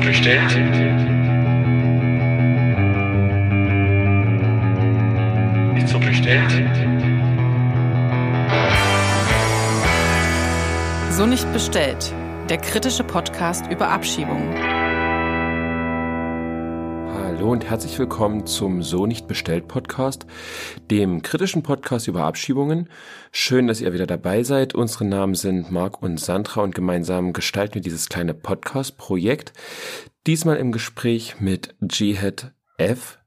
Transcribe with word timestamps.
bestellt? 0.00 0.50
Ist 5.76 5.88
so 5.88 5.98
bestellt? 5.98 6.52
So 11.10 11.26
nicht 11.26 11.52
bestellt. 11.52 12.12
Der 12.48 12.58
kritische 12.58 13.04
Podcast 13.04 13.66
über 13.70 13.88
Abschiebungen. 13.88 14.69
Hallo 17.40 17.52
und 17.52 17.64
herzlich 17.64 17.98
willkommen 17.98 18.44
zum 18.44 18.82
So 18.82 19.06
nicht 19.06 19.26
bestellt 19.26 19.66
Podcast, 19.66 20.26
dem 20.90 21.22
kritischen 21.22 21.62
Podcast 21.62 22.06
über 22.06 22.24
Abschiebungen. 22.24 22.90
Schön, 23.32 23.66
dass 23.66 23.80
ihr 23.80 23.94
wieder 23.94 24.06
dabei 24.06 24.42
seid. 24.42 24.74
Unsere 24.74 25.06
Namen 25.06 25.34
sind 25.34 25.70
Marc 25.70 26.02
und 26.02 26.20
Sandra 26.20 26.60
und 26.60 26.74
gemeinsam 26.74 27.32
gestalten 27.32 27.76
wir 27.76 27.80
dieses 27.80 28.10
kleine 28.10 28.34
Podcast-Projekt. 28.34 29.54
Diesmal 30.26 30.58
im 30.58 30.70
Gespräch 30.70 31.40
mit 31.40 31.74
Jihad 31.80 32.52
F. 32.76 33.19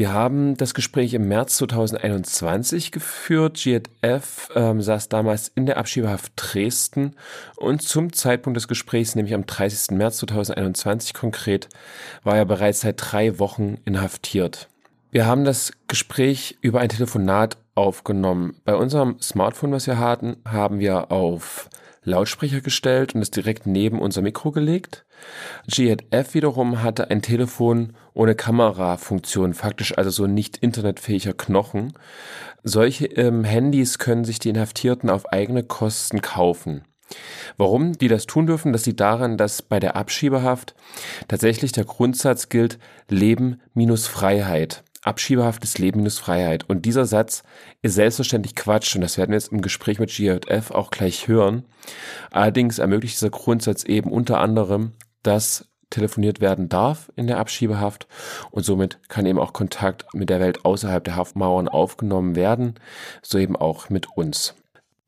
Wir 0.00 0.14
haben 0.14 0.56
das 0.56 0.72
Gespräch 0.72 1.12
im 1.12 1.28
März 1.28 1.58
2021 1.58 2.90
geführt. 2.90 3.60
GF 3.62 4.48
ähm, 4.54 4.80
saß 4.80 5.10
damals 5.10 5.48
in 5.54 5.66
der 5.66 5.76
Abschiebehaft 5.76 6.32
Dresden 6.36 7.16
und 7.58 7.82
zum 7.82 8.10
Zeitpunkt 8.14 8.56
des 8.56 8.66
Gesprächs, 8.66 9.14
nämlich 9.14 9.34
am 9.34 9.44
30. 9.44 9.98
März 9.98 10.16
2021 10.16 11.12
konkret, 11.12 11.68
war 12.24 12.34
er 12.34 12.46
bereits 12.46 12.80
seit 12.80 12.94
drei 12.96 13.38
Wochen 13.38 13.76
inhaftiert. 13.84 14.70
Wir 15.10 15.26
haben 15.26 15.44
das 15.44 15.72
Gespräch 15.86 16.56
über 16.62 16.80
ein 16.80 16.88
Telefonat 16.88 17.58
aufgenommen. 17.74 18.56
Bei 18.64 18.76
unserem 18.76 19.20
Smartphone, 19.20 19.72
was 19.72 19.86
wir 19.86 19.98
hatten, 19.98 20.36
haben 20.48 20.78
wir 20.78 21.12
auf 21.12 21.68
Lautsprecher 22.04 22.62
gestellt 22.62 23.14
und 23.14 23.20
es 23.20 23.30
direkt 23.30 23.66
neben 23.66 24.00
unser 24.00 24.22
Mikro 24.22 24.50
gelegt. 24.50 25.04
GF 25.66 26.32
wiederum 26.32 26.82
hatte 26.82 27.10
ein 27.10 27.20
Telefon 27.20 27.92
ohne 28.14 28.34
Kamerafunktion, 28.34 29.54
faktisch 29.54 29.96
also 29.96 30.10
so 30.10 30.26
nicht 30.26 30.56
internetfähiger 30.56 31.32
Knochen. 31.32 31.92
Solche 32.62 33.06
ähm, 33.06 33.44
Handys 33.44 33.98
können 33.98 34.24
sich 34.24 34.38
die 34.38 34.50
Inhaftierten 34.50 35.10
auf 35.10 35.32
eigene 35.32 35.62
Kosten 35.62 36.20
kaufen. 36.20 36.84
Warum 37.56 37.92
die 37.92 38.08
das 38.08 38.26
tun 38.26 38.46
dürfen, 38.46 38.72
das 38.72 38.86
liegt 38.86 39.00
daran, 39.00 39.36
dass 39.36 39.62
bei 39.62 39.80
der 39.80 39.96
Abschiebehaft 39.96 40.74
tatsächlich 41.28 41.72
der 41.72 41.84
Grundsatz 41.84 42.48
gilt, 42.48 42.78
Leben 43.08 43.60
minus 43.74 44.06
Freiheit. 44.06 44.84
Abschiebehaft 45.02 45.64
ist 45.64 45.78
Leben 45.78 46.00
minus 46.00 46.18
Freiheit. 46.18 46.68
Und 46.68 46.84
dieser 46.84 47.06
Satz 47.06 47.42
ist 47.80 47.94
selbstverständlich 47.94 48.54
Quatsch 48.54 48.94
und 48.94 49.00
das 49.00 49.16
werden 49.16 49.30
wir 49.30 49.38
jetzt 49.38 49.52
im 49.52 49.62
Gespräch 49.62 49.98
mit 49.98 50.10
GJF 50.10 50.70
auch 50.70 50.90
gleich 50.90 51.26
hören. 51.26 51.64
Allerdings 52.30 52.78
ermöglicht 52.78 53.16
dieser 53.16 53.30
Grundsatz 53.30 53.84
eben 53.84 54.12
unter 54.12 54.38
anderem, 54.40 54.92
dass 55.22 55.69
telefoniert 55.90 56.40
werden 56.40 56.68
darf 56.68 57.12
in 57.16 57.26
der 57.26 57.38
Abschiebehaft 57.38 58.06
und 58.50 58.64
somit 58.64 58.98
kann 59.08 59.26
eben 59.26 59.38
auch 59.38 59.52
Kontakt 59.52 60.06
mit 60.14 60.30
der 60.30 60.40
Welt 60.40 60.64
außerhalb 60.64 61.04
der 61.04 61.16
Haftmauern 61.16 61.68
aufgenommen 61.68 62.36
werden, 62.36 62.74
so 63.22 63.38
eben 63.38 63.56
auch 63.56 63.90
mit 63.90 64.06
uns. 64.16 64.54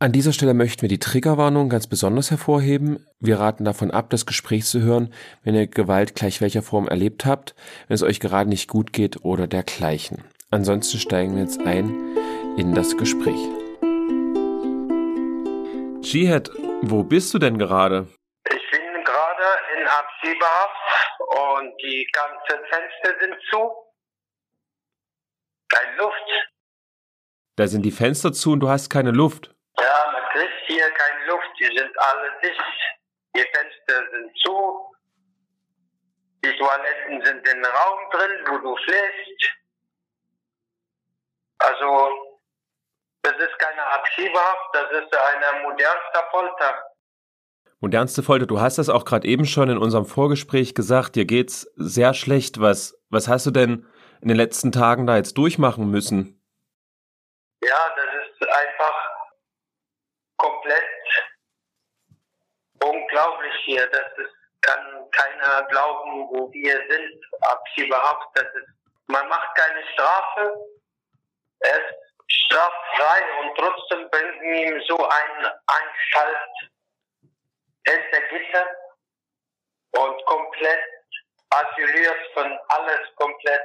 An 0.02 0.10
dieser 0.10 0.32
Stelle 0.32 0.52
möchten 0.52 0.82
wir 0.82 0.88
die 0.88 0.98
Triggerwarnung 0.98 1.68
ganz 1.68 1.86
besonders 1.86 2.32
hervorheben. 2.32 3.06
Wir 3.20 3.38
raten 3.38 3.64
davon 3.64 3.92
ab, 3.92 4.10
das 4.10 4.26
Gespräch 4.26 4.64
zu 4.64 4.80
hören, 4.80 5.10
wenn 5.44 5.54
ihr 5.54 5.68
Gewalt 5.68 6.16
gleich 6.16 6.40
welcher 6.40 6.62
Form 6.62 6.88
erlebt 6.88 7.24
habt, 7.24 7.54
wenn 7.86 7.94
es 7.94 8.02
euch 8.02 8.18
gerade 8.18 8.50
nicht 8.50 8.68
gut 8.68 8.92
geht 8.92 9.24
oder 9.24 9.46
dergleichen. 9.46 10.18
Ansonsten 10.50 10.98
steigen 10.98 11.36
wir 11.36 11.42
jetzt 11.42 11.60
ein 11.60 11.94
in 12.56 12.74
das 12.74 12.96
Gespräch. 12.96 13.38
Jihad, 16.02 16.50
wo 16.82 17.04
bist 17.04 17.32
du 17.32 17.38
denn 17.38 17.58
gerade? 17.58 18.08
Abschiebehaft 19.98 20.76
und 21.18 21.76
die 21.82 22.08
ganzen 22.12 22.64
Fenster 22.66 23.20
sind 23.20 23.36
zu. 23.50 23.72
Keine 25.68 25.96
Luft. 25.96 26.30
Da 27.56 27.66
sind 27.66 27.82
die 27.82 27.90
Fenster 27.90 28.32
zu 28.32 28.52
und 28.52 28.60
du 28.60 28.68
hast 28.68 28.88
keine 28.90 29.10
Luft. 29.10 29.54
Ja, 29.78 30.10
man 30.12 30.22
kriegt 30.30 30.66
hier 30.66 30.90
keine 30.90 31.26
Luft. 31.26 31.48
Die 31.58 31.76
sind 31.76 31.98
alle 31.98 32.40
dicht. 32.42 32.60
Die 33.34 33.40
Fenster 33.40 34.10
sind 34.10 34.38
zu. 34.38 34.94
Die 36.44 36.56
Toiletten 36.56 37.24
sind 37.24 37.48
im 37.48 37.64
Raum 37.64 38.10
drin, 38.10 38.44
wo 38.48 38.58
du 38.58 38.76
schläfst. 38.78 39.54
Also, 41.58 42.40
das 43.22 43.34
ist 43.34 43.58
keine 43.58 43.86
Abschiebehaft, 43.86 44.74
das 44.74 44.90
ist 44.90 45.14
eine 45.14 45.62
modernste 45.62 46.24
Folter. 46.32 46.91
Modernste 47.82 48.22
Folter, 48.22 48.46
du 48.46 48.60
hast 48.60 48.78
das 48.78 48.88
auch 48.88 49.04
gerade 49.04 49.26
eben 49.26 49.44
schon 49.44 49.68
in 49.68 49.76
unserem 49.76 50.06
Vorgespräch 50.06 50.76
gesagt, 50.76 51.16
dir 51.16 51.24
geht's 51.24 51.68
sehr 51.74 52.14
schlecht. 52.14 52.60
Was, 52.60 52.96
was 53.10 53.26
hast 53.26 53.44
du 53.44 53.50
denn 53.50 53.88
in 54.20 54.28
den 54.28 54.36
letzten 54.36 54.70
Tagen 54.70 55.04
da 55.04 55.16
jetzt 55.16 55.36
durchmachen 55.36 55.90
müssen? 55.90 56.40
Ja, 57.60 57.94
das 57.96 58.06
ist 58.22 58.48
einfach 58.48 58.94
komplett 60.36 60.84
unglaublich 62.84 63.52
hier. 63.64 63.84
Das 63.88 64.16
ist, 64.16 64.32
kann 64.60 65.10
keiner 65.10 65.64
glauben, 65.64 66.28
wo 66.30 66.52
wir 66.52 66.76
sind. 66.88 67.20
Abschiebehaft, 67.40 68.28
das 68.34 68.44
ist, 68.44 68.68
man 69.08 69.28
macht 69.28 69.56
keine 69.56 69.82
Strafe. 69.92 70.54
Er 71.58 71.78
ist 71.78 71.94
straffrei 72.28 73.22
und 73.40 73.58
trotzdem 73.58 74.08
bringen 74.08 74.54
ihm 74.54 74.82
so 74.86 74.98
ein 74.98 75.46
Anstalt 75.66 76.71
hinter 77.84 78.20
Gitter 78.28 78.66
und 79.92 80.24
komplett 80.26 80.80
asiliert 81.50 82.16
von 82.34 82.58
alles 82.68 83.14
komplett. 83.16 83.60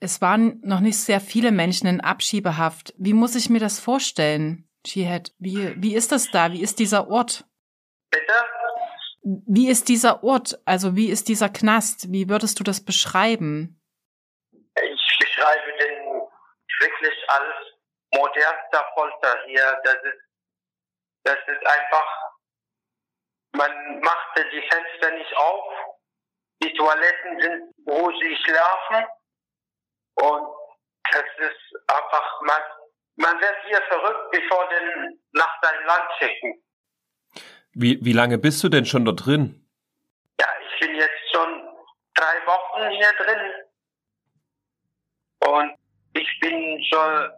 Es 0.00 0.20
waren 0.20 0.60
noch 0.62 0.80
nicht 0.80 0.98
sehr 0.98 1.20
viele 1.20 1.52
Menschen 1.52 1.86
in 1.86 2.00
Abschiebehaft. 2.00 2.92
Wie 2.98 3.14
muss 3.14 3.34
ich 3.34 3.48
mir 3.48 3.60
das 3.60 3.80
vorstellen, 3.80 4.68
Jihad? 4.84 5.32
Wie, 5.38 5.74
wie 5.80 5.94
ist 5.94 6.12
das 6.12 6.30
da? 6.30 6.52
Wie 6.52 6.62
ist 6.62 6.78
dieser 6.78 7.08
Ort? 7.08 7.44
Bitte? 8.10 8.34
Wie 9.22 9.68
ist 9.68 9.88
dieser 9.88 10.22
Ort? 10.22 10.60
Also 10.66 10.96
wie 10.96 11.08
ist 11.10 11.28
dieser 11.28 11.48
Knast? 11.48 12.12
Wie 12.12 12.28
würdest 12.28 12.60
du 12.60 12.64
das 12.64 12.84
beschreiben? 12.84 13.80
Ich 14.52 15.18
beschreibe 15.18 15.72
den 15.80 16.22
wirklich 16.80 17.28
als 17.28 17.54
modernster 18.14 18.84
Folter 18.94 19.36
hier. 19.46 19.80
Das 19.82 19.96
ist, 19.96 20.22
das 21.24 21.38
ist 21.48 21.66
einfach, 21.66 22.25
man 23.56 24.00
macht 24.00 24.36
die 24.52 24.62
Fenster 24.68 25.10
nicht 25.16 25.36
auf. 25.36 25.74
Die 26.62 26.72
Toiletten 26.74 27.40
sind, 27.40 27.74
wo 27.84 28.10
sie 28.18 28.36
schlafen. 28.44 29.06
Und 30.14 30.48
das 31.12 31.24
ist 31.38 31.88
einfach, 31.88 32.40
man, 32.42 32.62
man 33.16 33.40
wird 33.40 33.56
hier 33.66 33.82
verrückt, 33.82 34.30
bevor 34.30 34.68
den 34.68 35.20
nach 35.32 35.62
seinem 35.62 35.86
Land 35.86 36.04
schicken. 36.18 36.62
Wie, 37.72 37.98
wie 38.02 38.12
lange 38.12 38.38
bist 38.38 38.64
du 38.64 38.68
denn 38.68 38.86
schon 38.86 39.04
dort 39.04 39.26
drin? 39.26 39.68
Ja, 40.40 40.48
ich 40.66 40.80
bin 40.80 40.94
jetzt 40.96 41.30
schon 41.32 41.68
drei 42.14 42.46
Wochen 42.46 42.90
hier 42.90 43.12
drin. 43.12 43.52
Und 45.40 45.76
ich 46.14 46.40
bin 46.40 46.82
schon, 46.84 47.30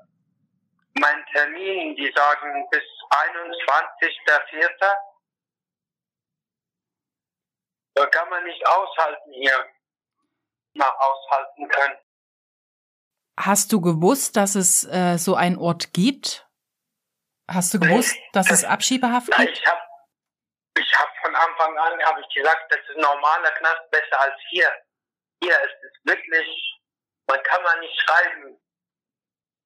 mein 0.94 1.24
Termin, 1.32 1.96
die 1.96 2.12
sagen 2.14 2.68
bis 2.70 2.82
21.04. 3.10 5.07
Da 7.98 8.06
kann 8.06 8.28
man 8.30 8.44
nicht 8.44 8.64
aushalten 8.64 9.32
hier. 9.32 9.68
Mal 10.74 10.88
aushalten 10.88 11.68
können. 11.68 11.98
Hast 13.36 13.72
du 13.72 13.80
gewusst, 13.80 14.36
dass 14.36 14.54
es 14.54 14.84
äh, 14.84 15.16
so 15.18 15.34
einen 15.34 15.58
Ort 15.58 15.92
gibt? 15.92 16.48
Hast 17.50 17.74
du 17.74 17.80
gewusst, 17.80 18.16
dass 18.32 18.50
es 18.52 18.64
Abschiebehaft 18.64 19.28
Ja, 19.30 19.38
gibt? 19.38 19.58
ich 19.58 19.66
habe 19.66 19.80
ich 20.78 20.98
hab 20.98 21.08
von 21.22 21.34
Anfang 21.34 21.76
an 21.76 22.00
habe 22.04 22.20
ich 22.20 22.34
gesagt, 22.34 22.70
das 22.70 22.78
ist 22.80 22.94
ein 22.96 23.00
normaler 23.00 23.50
Knast 23.52 23.90
besser 23.90 24.20
als 24.20 24.34
hier. 24.50 24.70
Hier 25.42 25.60
ist 25.62 25.82
es 25.82 25.92
wirklich, 26.04 26.80
man 27.26 27.42
kann 27.42 27.62
man 27.64 27.80
nicht 27.80 28.00
schreiben. 28.00 28.60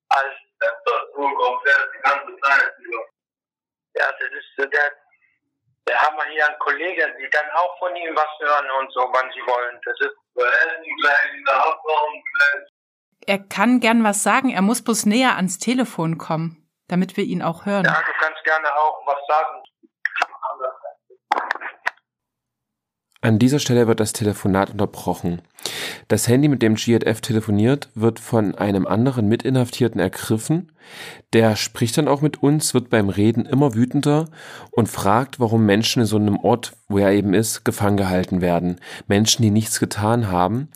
Als 0.09 0.35
das 0.59 0.73
komplett 1.15 1.89
die 1.95 1.99
ganze 2.03 2.41
Zeit. 2.41 2.75
Ja, 3.95 4.13
das 4.13 4.31
ist 4.31 4.47
so 4.57 4.65
der, 4.65 4.93
wir 5.87 6.01
haben 6.01 6.17
hier 6.31 6.47
einen 6.47 6.59
Kollegen, 6.59 7.13
die 7.19 7.29
kann 7.29 7.45
auch 7.55 7.79
von 7.79 7.95
ihm 7.97 8.15
was 8.15 8.29
hören 8.39 8.71
und 8.81 8.93
so, 8.93 9.01
wann 9.13 9.31
sie 9.33 9.41
wollen. 9.41 9.81
Das 9.85 10.01
ist 10.01 10.17
Hauptraum 11.51 12.23
Er 13.27 13.39
kann 13.39 13.81
gern 13.81 14.05
was 14.05 14.23
sagen, 14.23 14.51
er 14.51 14.63
muss 14.63 14.83
bloß 14.83 15.07
näher 15.07 15.37
ans 15.37 15.59
Telefon 15.59 16.19
kommen, 16.19 16.69
damit 16.89 17.17
wir 17.17 17.25
ihn 17.25 17.43
auch 17.43 17.67
hören. 17.67 17.85
Ja, 17.85 18.03
du 18.07 18.13
kannst 18.19 18.43
gerne 18.45 18.73
auch 18.75 19.07
was 19.07 19.19
sagen. 19.27 19.62
An 23.25 23.39
dieser 23.39 23.61
Stelle 23.61 23.87
wird 23.87 24.01
das 24.01 24.13
Telefonat 24.13 24.71
unterbrochen. 24.71 25.43
Das 26.09 26.27
Handy, 26.27 26.49
mit 26.49 26.61
dem 26.61 26.75
GFF 26.75 27.21
telefoniert, 27.21 27.89
wird 27.95 28.19
von 28.19 28.57
einem 28.57 28.85
anderen 28.85 29.29
Mitinhaftierten 29.29 30.01
ergriffen. 30.01 30.73
Der 31.33 31.55
spricht 31.55 31.97
dann 31.97 32.09
auch 32.09 32.21
mit 32.21 32.43
uns, 32.43 32.75
wird 32.75 32.91
beim 32.91 33.09
Reden 33.09 33.47
immer 33.47 33.77
wütender 33.77 34.29
und 34.73 34.89
fragt, 34.89 35.39
warum 35.39 35.65
Menschen 35.65 36.01
in 36.01 36.07
so 36.07 36.17
einem 36.17 36.37
Ort, 36.37 36.73
wo 36.89 36.99
er 36.99 37.13
eben 37.13 37.33
ist, 37.33 37.65
gefangen 37.65 37.97
gehalten 37.97 38.41
werden. 38.41 38.81
Menschen, 39.07 39.43
die 39.43 39.53
nichts 39.53 39.79
getan 39.79 40.29
haben. 40.29 40.67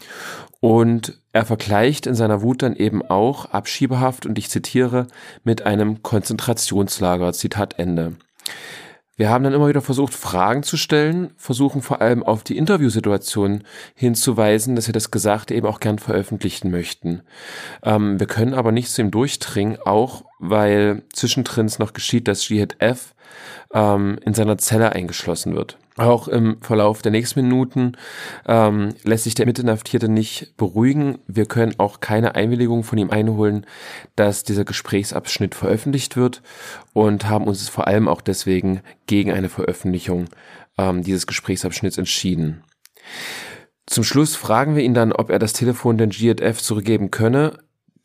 Und 0.61 1.21
er 1.33 1.47
vergleicht 1.47 2.07
in 2.07 2.15
seiner 2.15 2.43
Wut 2.43 2.63
dann 2.63 2.77
eben 2.77 3.03
auch 3.03 3.47
Abschiebehaft, 3.47 4.25
und 4.25 4.39
ich 4.39 4.51
zitiere, 4.51 5.09
mit 5.43 5.67
einem 5.67 6.05
Konzentrationslager. 6.05 7.33
Zitat 7.33 7.77
Ende. 7.81 8.13
Wir 9.17 9.31
haben 9.31 9.45
dann 9.45 9.55
immer 9.55 9.69
wieder 9.69 9.81
versucht, 9.81 10.13
Fragen 10.13 10.63
zu 10.63 10.77
stellen, 10.77 11.31
versuchen 11.39 11.81
vor 11.81 12.03
allem 12.03 12.23
auf 12.23 12.45
die 12.45 12.59
Interviewsituation 12.59 13.65
hinzuweisen, 13.95 14.77
dass 14.77 14.89
wir 14.89 14.93
das 14.93 15.11
Gesagte 15.11 15.55
eben 15.55 15.67
auch 15.67 15.81
gern 15.81 15.99
veröffentlichen 15.99 16.71
möchten. 16.71 17.23
Ähm, 17.83 18.21
wir 18.21 18.27
können 18.27 18.53
aber 18.53 18.73
nicht 18.73 18.91
zu 18.91 19.01
ihm 19.01 19.11
durchdringen, 19.11 19.79
auch 19.85 20.25
weil 20.39 21.03
zwischendrin 21.15 21.71
noch 21.79 21.95
geschieht, 21.95 22.29
dass 22.29 22.47
Jihad 22.49 22.77
F 22.79 23.15
ähm, 23.73 24.19
in 24.23 24.35
seiner 24.35 24.59
Zelle 24.59 24.93
eingeschlossen 24.93 25.55
wird. 25.55 25.79
Auch 25.97 26.29
im 26.29 26.61
Verlauf 26.61 27.01
der 27.01 27.11
nächsten 27.11 27.41
Minuten 27.41 27.93
ähm, 28.47 28.95
lässt 29.03 29.25
sich 29.25 29.35
der 29.35 29.47
Mitinhaftierte 29.47 30.11
nicht 30.11 30.55
beruhigen. 30.59 31.19
Wir 31.27 31.47
können 31.47 31.75
auch 31.79 32.01
keine 32.01 32.35
Einwilligung 32.35 32.85
von 32.85 32.99
ihm 32.99 33.11
einholen, 33.11 33.65
dass 34.15 34.45
dieser 34.45 34.67
Gesprächsabschnitt 34.67 35.55
veröffentlicht 35.55 36.17
wird 36.17 36.43
und 36.93 37.31
haben 37.31 37.47
uns 37.47 37.69
vor 37.71 37.87
allem 37.87 38.09
auch 38.09 38.21
deswegen 38.21 38.83
gegen 39.07 39.33
eine 39.33 39.49
Veröffentlichung 39.49 40.27
ähm, 40.77 41.03
dieses 41.03 41.27
Gesprächsabschnitts 41.27 41.97
entschieden. 41.97 42.63
Zum 43.87 44.05
Schluss 44.05 44.37
fragen 44.37 44.77
wir 44.77 44.83
ihn 44.83 44.95
dann, 44.95 45.13
ob 45.13 45.31
er 45.31 45.39
das 45.39 45.55
Telefon 45.55 45.97
den 45.97 46.11
GFF 46.11 46.61
zurückgeben 46.61 47.11
könne. 47.11 47.59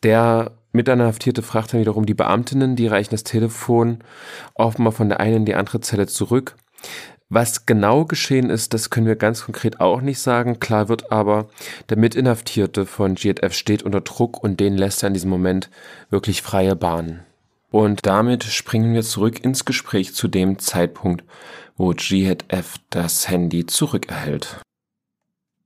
Der 0.04 0.52
Mitinhaftierte 0.72 1.42
fragt 1.42 1.74
dann 1.74 1.82
wiederum 1.82 2.06
die 2.06 2.14
Beamtinnen, 2.14 2.78
die 2.78 2.88
reichen 2.88 3.12
das 3.12 3.24
Telefon 3.24 4.00
offenbar 4.54 4.94
von 4.94 5.10
der 5.10 5.20
einen 5.20 5.38
in 5.38 5.46
die 5.46 5.56
andere 5.56 5.82
Zelle 5.82 6.08
zurück. 6.08 6.56
Was 7.34 7.66
genau 7.66 8.04
geschehen 8.04 8.50
ist, 8.50 8.74
das 8.74 8.90
können 8.90 9.08
wir 9.08 9.16
ganz 9.16 9.46
konkret 9.46 9.80
auch 9.80 10.02
nicht 10.02 10.20
sagen. 10.20 10.60
Klar 10.60 10.90
wird 10.90 11.14
aber, 11.14 11.48
der 11.88 11.98
Mitinhaftierte 11.98 12.86
von 12.86 13.16
GFF 13.16 13.54
steht 13.54 13.84
unter 13.84 14.02
Druck 14.02 14.44
und 14.44 14.60
den 14.60 14.78
lässt 14.78 15.02
er 15.02 15.08
in 15.08 15.14
diesem 15.14 15.30
Moment 15.30 15.70
wirklich 16.10 16.42
freie 16.42 16.76
Bahn. 16.76 17.26
Und 17.72 18.06
damit 18.06 18.44
springen 18.44 18.94
wir 18.94 19.04
zurück 19.04 19.46
ins 19.46 19.64
Gespräch 19.64 20.14
zu 20.14 20.28
dem 20.28 20.60
Zeitpunkt, 20.60 21.24
wo 21.78 21.94
GFF 21.96 22.76
das 22.90 23.30
Handy 23.30 23.66
zurückerhält. 23.66 24.60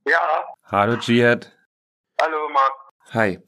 Ja, 0.08 0.20
Hallo 0.66 0.98
Jihad. 1.02 1.52
hallo 2.22 2.48
Marc. 2.54 2.74
Hi. 3.10 3.40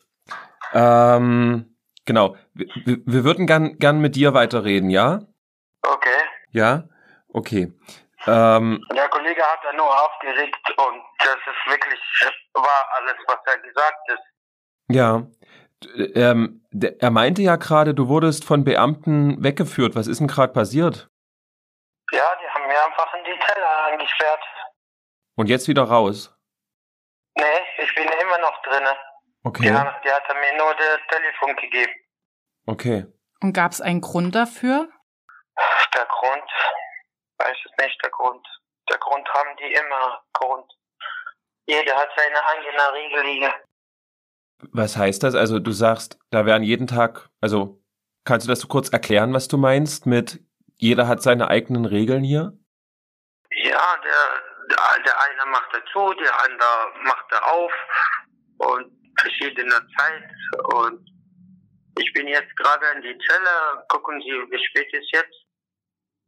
Ähm, 0.73 1.65
genau. 2.05 2.35
Wir, 2.55 2.65
wir 2.83 2.97
wir 3.05 3.23
würden 3.23 3.45
gern, 3.45 3.77
gern 3.77 3.99
mit 3.99 4.15
dir 4.15 4.33
weiterreden, 4.33 4.89
ja? 4.89 5.19
Okay. 5.83 6.09
Ja? 6.49 6.89
Okay. 7.29 7.71
Ähm, 8.27 8.83
Der 8.93 9.09
Kollege 9.09 9.41
hat 9.41 9.59
da 9.63 9.73
nur 9.73 9.87
aufgeregt 9.89 10.57
und 10.77 11.03
das 11.19 11.35
ist 11.37 11.71
wirklich 11.71 11.99
wahr 12.53 12.85
alles, 12.97 13.15
was 13.27 13.37
er 13.45 13.57
gesagt 13.59 14.09
ist. 14.09 14.23
ja. 14.89 15.23
Ähm, 16.15 16.65
der, 16.71 16.99
er 16.99 17.11
meinte 17.11 17.43
ja 17.43 17.55
gerade, 17.55 17.93
du 17.93 18.07
wurdest 18.07 18.43
von 18.45 18.63
Beamten 18.63 19.43
weggeführt. 19.43 19.95
Was 19.95 20.07
ist 20.07 20.19
denn 20.19 20.27
gerade 20.27 20.51
passiert? 20.51 21.07
Ja, 22.11 22.23
die 22.41 22.49
haben 22.49 22.67
mir 22.67 22.83
einfach 22.83 23.13
in 23.13 23.23
die 23.25 23.39
Zelle 23.45 23.67
eingesperrt. 23.85 24.39
Und 25.35 25.49
jetzt 25.49 25.67
wieder 25.67 25.83
raus. 25.83 26.35
Nee, 27.37 27.43
ich 27.77 27.93
bin 27.93 28.05
immer 28.07 28.39
noch 28.39 28.59
drinne. 28.63 28.89
Okay. 29.43 29.67
Ja, 29.67 30.01
die 30.03 30.09
hat 30.09 30.23
er 30.27 30.33
mir 30.35 30.57
nur 30.57 30.73
das 30.73 30.99
Telefon 31.11 31.55
gegeben. 31.57 31.93
Okay. 32.65 33.05
Und 33.43 33.53
gab 33.53 33.71
es 33.71 33.79
einen 33.79 34.01
Grund 34.01 34.33
dafür? 34.33 34.89
Der 35.93 36.05
Grund, 36.05 36.49
weiß 37.37 37.57
es 37.65 37.85
nicht, 37.85 38.03
der 38.03 38.11
Grund. 38.11 38.45
Der 38.89 38.97
Grund 38.97 39.27
haben 39.29 39.57
die 39.57 39.73
immer 39.73 40.23
Grund. 40.33 40.71
Jeder 41.67 41.95
hat 41.95 42.09
seine 42.15 42.45
eigene 42.47 42.93
Regellinie. 42.93 43.53
Was 44.71 44.97
heißt 44.97 45.23
das? 45.23 45.35
Also 45.35 45.59
du 45.59 45.71
sagst, 45.71 46.17
da 46.31 46.45
werden 46.45 46.63
jeden 46.63 46.87
Tag, 46.87 47.29
also 47.41 47.81
kannst 48.25 48.47
du 48.47 48.49
das 48.49 48.61
so 48.61 48.67
kurz 48.67 48.89
erklären, 48.89 49.33
was 49.33 49.47
du 49.47 49.57
meinst 49.57 50.05
mit 50.05 50.39
jeder 50.77 51.07
hat 51.07 51.21
seine 51.21 51.47
eigenen 51.49 51.85
Regeln 51.85 52.23
hier? 52.23 52.53
Ja, 53.51 53.97
der, 54.03 54.41
der, 54.69 55.03
der 55.03 55.21
eine 55.21 55.51
macht 55.51 55.73
er 55.73 55.83
zu, 55.91 56.13
der 56.13 56.43
andere 56.43 57.03
macht 57.03 57.25
er 57.31 57.51
auf 57.51 57.71
und 58.59 58.91
verschiedene 59.19 59.75
Zeit. 59.97 60.23
Und 60.75 61.03
ich 61.99 62.13
bin 62.13 62.27
jetzt 62.27 62.55
gerade 62.57 62.85
in 62.95 63.01
die 63.01 63.17
Zelle, 63.27 63.83
gucken 63.89 64.21
Sie, 64.21 64.29
wie 64.29 64.65
spät 64.67 64.93
ist 64.93 65.11
jetzt? 65.11 65.45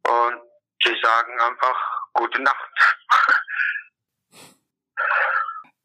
Und 0.07 0.48
sie 0.83 0.95
sagen 1.01 1.39
einfach 1.39 2.09
gute 2.13 2.41
Nacht. 2.41 2.71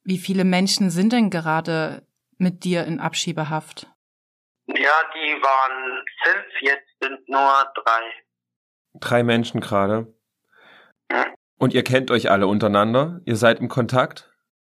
Wie 0.05 0.19
viele 0.19 0.45
Menschen 0.45 0.91
sind 0.91 1.13
denn 1.13 1.31
gerade 1.31 2.07
mit 2.39 2.65
dir 2.65 2.85
in 2.85 3.01
Abschiebehaft? 3.01 3.87
Ja, 4.67 4.93
die 5.15 5.43
waren 5.43 6.05
fünf, 6.23 6.45
jetzt 6.61 6.89
sind 7.01 7.29
nur 7.29 7.73
drei. 7.85 8.03
Drei 8.95 9.23
Menschen 9.23 9.61
gerade. 9.61 10.15
Ja. 11.11 11.27
Und 11.59 11.75
ihr 11.75 11.85
kennt 11.85 12.11
euch 12.11 12.31
alle 12.31 12.47
untereinander? 12.47 13.21
Ihr 13.25 13.37
seid 13.37 13.61
im 13.61 13.69
Kontakt? 13.69 14.31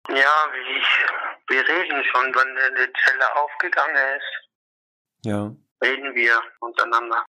Ja, 0.09 0.14
wie, 0.53 1.55
wir 1.55 1.69
reden 1.69 2.05
schon, 2.05 2.35
wenn 2.35 2.75
die 2.76 2.93
Zelle 3.05 3.37
aufgegangen 3.37 3.97
ist, 4.17 5.26
Ja. 5.26 5.55
reden 5.82 6.14
wir 6.14 6.41
untereinander. 6.61 7.25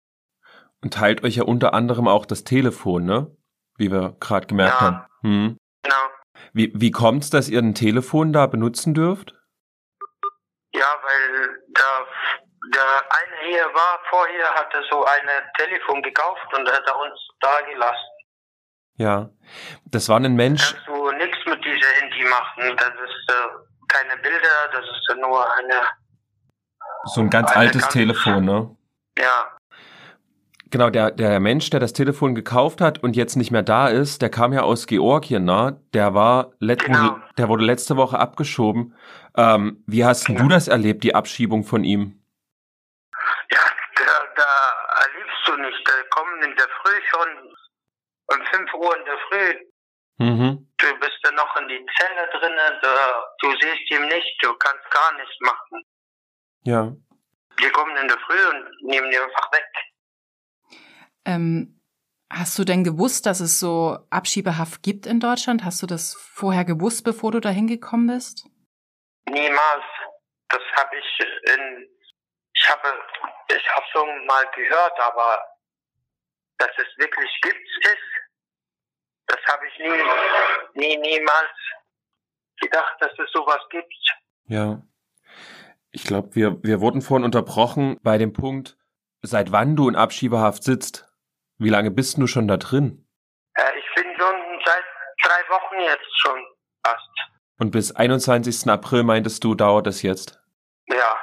Und 0.83 0.95
teilt 0.95 1.25
euch 1.25 1.37
ja 1.37 1.45
unter 1.45 1.75
anderem 1.75 2.07
auch 2.09 2.25
das 2.27 2.45
Telefon, 2.45 3.05
ne? 3.05 3.35
Wie 3.77 3.91
wir 3.91 4.17
gerade 4.21 4.47
gemerkt 4.47 4.81
Ja. 4.81 4.81
haben. 4.81 5.07
Hm. 5.23 5.59
Genau. 5.83 5.97
Wie, 6.53 6.73
wie 6.75 6.91
kommt's, 6.91 7.31
dass 7.31 7.49
ihr 7.49 7.59
ein 7.61 7.75
Telefon 7.75 8.33
da 8.33 8.47
benutzen 8.47 8.95
dürft? 8.95 9.35
Ja, 10.73 10.87
weil 11.03 11.59
der, 11.69 12.07
der 12.75 12.83
eine 13.11 13.49
hier 13.49 13.65
war, 13.75 13.99
vorher 14.11 14.55
hatte 14.55 14.83
so 14.91 15.05
ein 15.05 15.29
Telefon 15.57 16.03
gekauft 16.03 16.47
und 16.57 16.69
hat 16.71 16.83
er 16.87 16.97
uns 16.99 17.29
da 17.41 17.61
gelassen. 17.69 18.09
Ja. 18.97 19.31
Das 19.87 20.09
war 20.09 20.19
ein 20.21 20.35
Mensch. 20.37 20.73
Kannst 20.75 20.87
du 20.89 21.11
nichts 21.13 21.39
mit 21.47 21.65
dieser 21.65 21.89
Handy 21.89 22.25
machen. 22.25 22.77
Das 22.77 22.89
ist 22.91 23.31
äh, 23.31 23.33
keine 23.89 24.17
Bilder, 24.23 24.69
das 24.73 24.85
ist 24.85 25.17
nur 25.21 25.45
eine, 25.57 25.81
So 27.05 27.21
ein 27.21 27.31
ganz 27.31 27.51
altes 27.57 27.83
ganz- 27.83 27.93
Telefon, 27.93 28.45
ne? 28.45 28.77
ja, 29.19 29.57
Genau, 30.71 30.91
der, 30.91 31.11
der 31.13 31.41
Mensch, 31.41 31.71
der 31.71 31.81
das 31.81 31.95
Telefon 31.95 32.35
gekauft 32.35 32.81
hat 32.83 33.03
und 33.03 33.17
jetzt 33.17 33.37
nicht 33.37 33.51
mehr 33.51 33.63
da 33.63 33.89
ist, 33.89 34.21
der 34.21 34.29
kam 34.29 34.53
ja 34.53 34.63
aus 34.63 34.87
Georgien, 34.87 35.45
ne? 35.45 35.81
Der 35.95 36.13
war 36.15 36.53
let 36.59 36.85
Genau. 36.85 36.99
wurde, 36.99 37.23
der 37.39 37.49
wurde 37.49 37.65
letzte 37.65 37.97
Woche 37.97 38.19
abgeschoben. 38.19 38.95
Ähm, 39.37 39.83
wie 39.87 40.05
hast 40.05 40.29
denn 40.29 40.37
du 40.37 40.49
das 40.49 40.69
erlebt, 40.69 41.05
die 41.05 41.15
Abschiebung 41.15 41.65
von 41.65 41.85
ihm? 41.85 42.21
ja, 43.51 43.61
da, 43.97 44.13
da 44.37 45.03
erlebst 45.05 45.39
du 45.47 45.57
nicht. 45.57 45.89
Da 45.89 45.93
kommen 46.11 46.43
in 46.43 46.55
der 46.57 46.69
Früh 46.83 47.01
schon 47.11 47.29
um 48.39 48.45
5 48.53 48.75
Uhr 48.75 48.97
in 48.99 49.05
der 49.07 49.19
Früh. 49.29 49.55
Mhm. 50.19 50.69
Du 50.77 50.87
bist 51.01 51.19
dann 51.23 51.35
noch 51.37 51.57
in 51.61 51.69
die 51.69 51.87
Zelle 51.97 52.29
drinnen, 52.39 52.79
da, 52.83 53.25
du 53.41 53.51
siehst 53.53 53.91
ihn 53.91 54.07
nicht, 54.09 54.37
du 54.43 54.53
kannst 54.55 54.91
gar 54.91 55.13
nichts 55.17 55.37
machen. 55.41 55.83
Ja. 56.65 56.93
Die 57.61 57.71
kommen 57.71 57.97
in 57.97 58.09
der 58.09 58.19
Früh 58.19 58.49
und 58.51 58.91
nehmen 58.91 59.11
die 59.11 59.19
einfach 59.19 59.51
weg. 59.53 59.65
Ähm, 61.29 61.79
hast 62.31 62.59
du 62.59 62.65
denn 62.65 62.85
gewusst, 62.85 63.27
dass 63.27 63.41
es 63.41 63.61
so 63.61 63.99
Abschiebehaft 64.09 64.83
gibt 64.83 65.05
in 65.07 65.21
Deutschland? 65.21 65.63
Hast 65.63 65.83
du 65.83 65.87
das 65.87 66.15
vorher 66.15 66.65
gewusst, 66.65 67.05
bevor 67.05 67.33
du 67.33 67.41
da 67.41 67.51
hingekommen 67.51 68.07
bist? 68.07 68.47
Niemals. 69.29 69.85
Das 70.49 70.63
habe 70.77 70.97
ich 70.97 71.27
in, 71.53 71.87
ich 72.55 72.69
habe, 72.71 72.89
ich 73.49 73.69
habe 73.77 73.87
schon 73.93 74.27
mal 74.27 74.47
gehört, 74.57 74.99
aber 75.01 75.45
dass 76.57 76.71
es 76.79 76.87
wirklich 76.97 77.31
gibt, 77.43 77.69
ist, 77.83 77.99
das 79.27 79.39
habe 79.47 79.67
ich 79.67 79.79
nie, 79.79 80.81
nie, 80.81 80.97
niemals 80.97 81.51
gedacht, 82.59 82.97
dass 83.01 83.13
es 83.19 83.31
sowas 83.33 83.61
gibt. 83.69 83.93
Ja. 84.47 84.83
Ich 85.91 86.05
glaube, 86.05 86.35
wir, 86.35 86.63
wir 86.63 86.81
wurden 86.81 87.03
vorhin 87.03 87.27
unterbrochen 87.27 87.99
bei 88.03 88.17
dem 88.17 88.33
Punkt, 88.33 88.79
seit 89.21 89.53
wann 89.53 89.77
du 89.77 89.91
in 89.91 89.97
Abschiebehaft 89.97 90.65
sitzt. 90.65 91.08
Wie 91.59 91.71
lange 91.71 91.91
bist 91.91 92.19
du 92.19 92.27
schon 92.27 92.49
da 92.49 92.57
drin? 92.57 93.07
Äh, 93.55 93.79
ich 93.79 93.95
bin 93.95 94.07
schon 94.17 94.37
seit 94.65 94.85
drei 95.25 95.55
Wochen 95.55 95.81
jetzt 95.81 96.21
schon 96.21 96.39
fast. 96.85 97.11
Und 97.59 97.71
bis 97.73 97.95
21. 97.95 98.71
April 98.71 99.03
meintest 99.03 99.43
du, 99.43 99.55
dauert 99.55 99.87
es 99.87 100.03
jetzt? 100.03 100.41
Ja, 100.87 101.17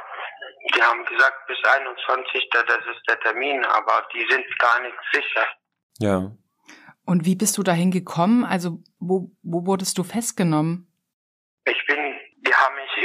die 0.76 0.82
haben 0.82 1.06
gesagt 1.06 1.48
bis 1.48 1.58
21. 1.64 2.50
das 2.52 2.64
ist 2.64 3.02
der 3.08 3.20
Termin, 3.22 3.64
aber 3.66 4.08
die 4.14 4.26
sind 4.30 4.46
gar 4.60 4.82
nicht 4.82 4.98
sicher. 5.14 5.48
Ja. 6.00 6.32
Und 7.06 7.26
wie 7.26 7.36
bist 7.36 7.58
du 7.58 7.64
dahin 7.64 7.92
gekommen? 7.92 8.44
Also, 8.44 8.80
wo, 9.00 9.32
wo 9.44 9.66
wurdest 9.66 9.98
du 9.98 10.04
festgenommen? 10.04 10.92
Ich 11.66 11.86
bin, 11.88 12.16
die 12.42 12.52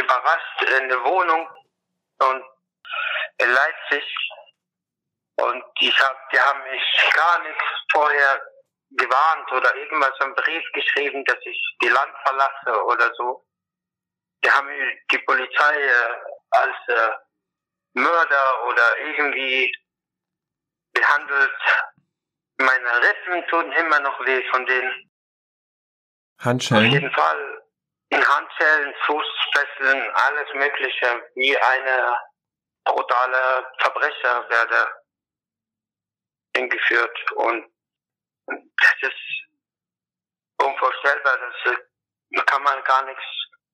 überrascht 0.01 0.83
in 0.83 0.89
der 0.89 1.05
Wohnung 1.05 1.47
und 2.19 2.43
in 3.39 3.49
Leipzig. 3.49 4.05
Und 5.41 5.65
ich 5.81 5.99
hab, 6.01 6.31
die 6.31 6.39
haben 6.39 6.63
mich 6.65 7.13
gar 7.15 7.39
nichts 7.43 7.65
vorher 7.91 8.43
gewarnt 8.91 9.53
oder 9.53 9.75
irgendwas 9.75 10.13
im 10.21 10.35
Brief 10.35 10.65
geschrieben, 10.73 11.25
dass 11.25 11.39
ich 11.45 11.77
die 11.81 11.89
Land 11.89 12.13
verlasse 12.25 12.85
oder 12.85 13.15
so. 13.15 13.47
Die 14.45 14.51
haben 14.51 14.69
die 15.11 15.19
Polizei 15.19 15.83
äh, 15.83 16.17
als 16.51 16.77
äh, 16.89 17.11
Mörder 17.95 18.67
oder 18.67 18.99
irgendwie 18.99 19.73
behandelt. 20.93 21.53
Meine 22.59 23.03
Rippen 23.03 23.47
tun 23.49 23.73
immer 23.73 24.01
noch 24.01 24.21
weh 24.27 24.43
von 24.51 24.67
denen. 24.67 25.11
Auf 26.39 26.47
Handschellen? 26.47 26.91
jeden 26.91 27.13
Fall 27.13 27.63
in 28.11 28.27
Handschellen, 28.27 28.95
Fußfesseln, 29.07 30.11
alles 30.11 30.53
Mögliche, 30.55 31.31
wie 31.35 31.57
eine 31.57 32.17
brutale 32.85 33.73
Verbrecher 33.79 34.49
werde 34.49 35.00
hingeführt. 36.57 37.33
Und 37.37 37.67
das 38.47 38.97
ist 39.03 39.21
unvorstellbar. 40.59 41.39
Das 41.39 41.77
da 42.33 42.43
kann 42.45 42.63
man 42.63 42.83
gar 42.85 43.05
nichts 43.07 43.23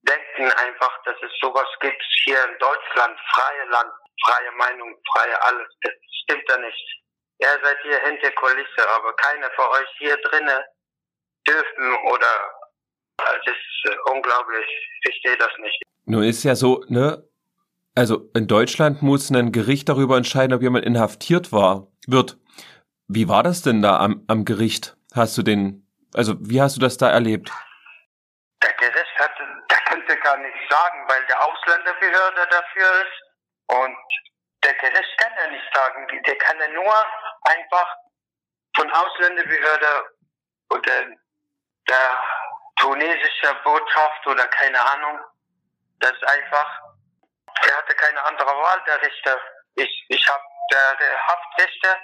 denken, 0.02 0.50
einfach, 0.52 1.02
dass 1.04 1.16
es 1.22 1.32
sowas 1.40 1.68
gibt 1.80 2.02
hier 2.24 2.42
in 2.44 2.58
Deutschland. 2.58 3.18
Freie 3.34 3.68
Land, 3.70 3.92
freie 4.24 4.52
Meinung, 4.52 4.96
freie 5.12 5.42
alles. 5.42 5.68
Das 5.82 5.92
stimmt 6.24 6.44
ja 6.48 6.58
nicht. 6.58 7.02
Ihr 7.38 7.58
seid 7.62 7.76
hier 7.82 8.00
hinter 8.00 8.30
Kulisse, 8.32 8.88
aber 8.88 9.12
keiner 9.16 9.50
von 9.50 9.66
euch 9.66 9.88
hier 9.98 10.16
drinnen 10.16 10.60
dürfen 11.46 11.94
oder 12.06 12.26
das 13.18 13.46
ist 13.46 13.90
äh, 13.90 14.10
unglaublich. 14.10 14.66
Ich 14.66 15.10
verstehe 15.10 15.36
das 15.36 15.50
nicht. 15.58 15.82
Nur 16.04 16.24
ist 16.24 16.44
ja 16.44 16.54
so, 16.54 16.84
ne? 16.88 17.28
Also 17.94 18.30
in 18.34 18.46
Deutschland 18.46 19.02
muss 19.02 19.30
ein 19.30 19.52
Gericht 19.52 19.88
darüber 19.88 20.16
entscheiden, 20.16 20.54
ob 20.54 20.62
jemand 20.62 20.84
inhaftiert 20.84 21.50
war, 21.50 21.88
wird. 22.06 22.36
Wie 23.08 23.28
war 23.28 23.42
das 23.42 23.62
denn 23.62 23.82
da 23.82 23.98
am, 24.00 24.24
am 24.28 24.44
Gericht? 24.44 24.96
Hast 25.14 25.38
du 25.38 25.42
den, 25.42 25.86
also 26.14 26.34
wie 26.40 26.60
hast 26.60 26.76
du 26.76 26.80
das 26.80 26.98
da 26.98 27.08
erlebt? 27.10 27.52
Der 28.62 28.72
Gericht 28.74 29.18
hat, 29.18 29.32
der 29.70 29.78
könnte 29.86 30.16
gar 30.18 30.36
nichts 30.38 30.58
sagen, 30.68 31.08
weil 31.08 31.24
der 31.26 31.44
Ausländerbehörde 31.44 32.48
dafür 32.50 32.90
ist. 33.02 33.22
Und 33.68 33.96
der 34.64 34.74
Gericht 34.74 35.18
kann 35.18 35.32
ja 35.38 35.50
nicht 35.50 35.64
sagen. 35.72 36.06
Der 36.26 36.38
kann 36.38 36.58
ja 36.58 36.68
nur 36.68 36.94
einfach 37.42 37.96
von 38.76 38.90
Ausländerbehörde 38.90 40.10
oder 40.70 41.06
der 41.88 42.18
tunesische 42.76 43.54
Botschaft 43.62 44.26
oder 44.26 44.46
keine 44.48 44.80
Ahnung. 44.80 45.20
Das 46.00 46.14
einfach, 46.24 46.82
er 47.62 47.76
hatte 47.76 47.94
keine 47.94 48.22
andere 48.24 48.50
Wahl, 48.50 48.82
der 48.86 49.00
Richter. 49.00 49.38
Ich, 49.76 50.06
ich 50.08 50.28
habe 50.28 50.42
der, 50.72 50.96
der 50.96 51.26
Haftrichter, 51.26 51.96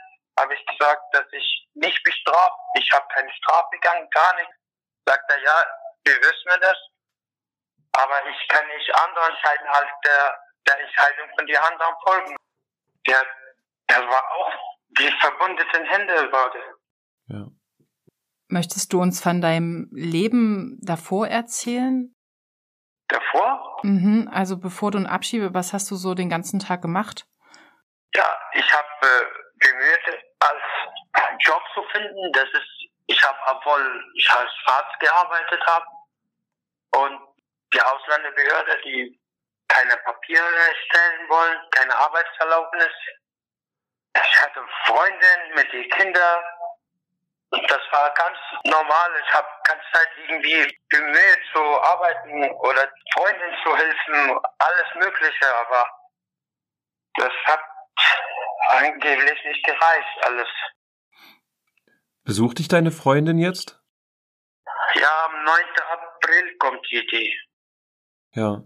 habe 0.42 0.54
ich 0.54 0.66
gesagt, 0.66 1.02
dass 1.12 1.26
ich 1.32 1.68
nicht 1.75 2.02
bestraft. 2.04 2.58
Ich 2.75 2.90
habe 2.92 3.06
keine 3.14 3.32
Strafe 3.32 3.68
begangen, 3.70 4.08
gar 4.11 4.34
nichts. 4.37 4.54
Sagt 5.06 5.30
er, 5.30 5.42
ja, 5.42 5.64
wir 6.04 6.16
wissen 6.16 6.61
das. 6.61 6.76
Aber 7.92 8.14
ich 8.28 8.49
kann 8.49 8.66
nicht 8.68 8.90
andere 8.94 9.26
entscheiden 9.28 9.66
als 9.68 9.90
der, 10.04 10.38
der 10.66 10.80
Entscheidung 10.80 11.28
von 11.37 11.46
den 11.46 11.56
anderen 11.56 11.94
folgen. 12.04 12.37
Der, 13.06 13.26
der 13.90 14.08
war 14.08 14.25
auch 14.32 14.52
die 14.99 15.12
verbundenen 15.20 15.84
Hände 15.87 16.32
war 16.32 16.50
der. 16.52 16.75
Ja. 17.28 17.46
Möchtest 18.49 18.92
du 18.92 19.00
uns 19.00 19.22
von 19.22 19.40
deinem 19.40 19.88
Leben 19.92 20.78
davor 20.82 21.28
erzählen? 21.28 22.14
Davor, 23.08 23.80
Mhm, 23.82 24.30
also 24.32 24.58
bevor 24.58 24.90
du 24.90 24.99
ein 24.99 25.06
Abschiebe, 25.06 25.54
was 25.54 25.72
hast 25.72 25.90
du 25.90 25.96
so 25.96 26.14
den 26.14 26.30
ganzen 26.30 26.61
Tag 26.61 26.82
gemacht? 26.82 27.26
ja, 28.14 28.38
ich 28.52 28.72
habe 28.72 28.88
äh, 29.02 29.25
bemüht, 29.58 30.12
als 30.49 30.62
Job 31.40 31.62
zu 31.75 31.82
finden. 31.92 32.32
Das 32.32 32.49
ist, 32.50 32.90
ich 33.06 33.22
habe, 33.22 33.38
obwohl 33.46 34.12
ich 34.14 34.30
als 34.30 34.50
Arzt 34.66 35.00
gearbeitet 35.00 35.61
habe 35.66 35.87
und 36.96 37.20
die 37.72 37.80
Ausländerbehörde, 37.80 38.80
die 38.84 39.18
keine 39.68 39.96
Papiere 39.99 40.75
stellen 40.87 41.28
wollen, 41.28 41.70
keine 41.70 41.94
Arbeitserlaubnis. 41.96 42.92
Ich 44.14 44.40
hatte 44.42 44.61
Freundin 44.87 45.54
mit 45.54 45.72
den 45.72 45.88
Kindern. 45.90 46.44
Und 47.50 47.70
das 47.70 47.80
war 47.90 48.11
ganz 48.14 48.38
normal. 48.64 49.11
Ich 49.26 49.34
habe 49.34 49.46
ganze 49.64 49.84
Zeit 49.92 50.08
irgendwie 50.16 50.78
bemüht 50.88 51.40
zu 51.52 51.61
arbeiten 51.61 52.50
oder 52.50 52.90
Freundin 53.14 53.56
zu 53.62 53.76
helfen, 53.76 54.40
alles 54.58 54.94
Mögliche, 54.94 55.54
aber 55.56 55.87
das 57.16 57.32
hat 57.44 57.61
angeblich 58.71 59.45
nicht 59.45 59.64
gereicht, 59.64 60.25
alles. 60.26 60.49
Besucht 62.25 62.59
dich 62.59 62.69
deine 62.69 62.90
Freundin 62.90 63.38
jetzt? 63.38 63.81
Ja, 64.95 65.25
am 65.26 65.45
9. 65.45 65.54
April 65.90 66.57
kommt 66.59 66.87
die 66.90 66.99
Idee. 66.99 67.35
Ja. 68.35 68.62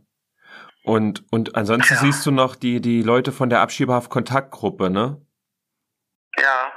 Und, 0.84 1.24
und 1.32 1.56
ansonsten 1.56 1.94
Ja. 1.94 2.00
siehst 2.00 2.24
du 2.26 2.30
noch 2.30 2.54
die, 2.54 2.80
die 2.80 3.02
Leute 3.02 3.32
von 3.32 3.50
der 3.50 3.60
Abschiebehaft-Kontaktgruppe, 3.60 4.90
ne? 4.90 5.20
Ja, 6.38 6.72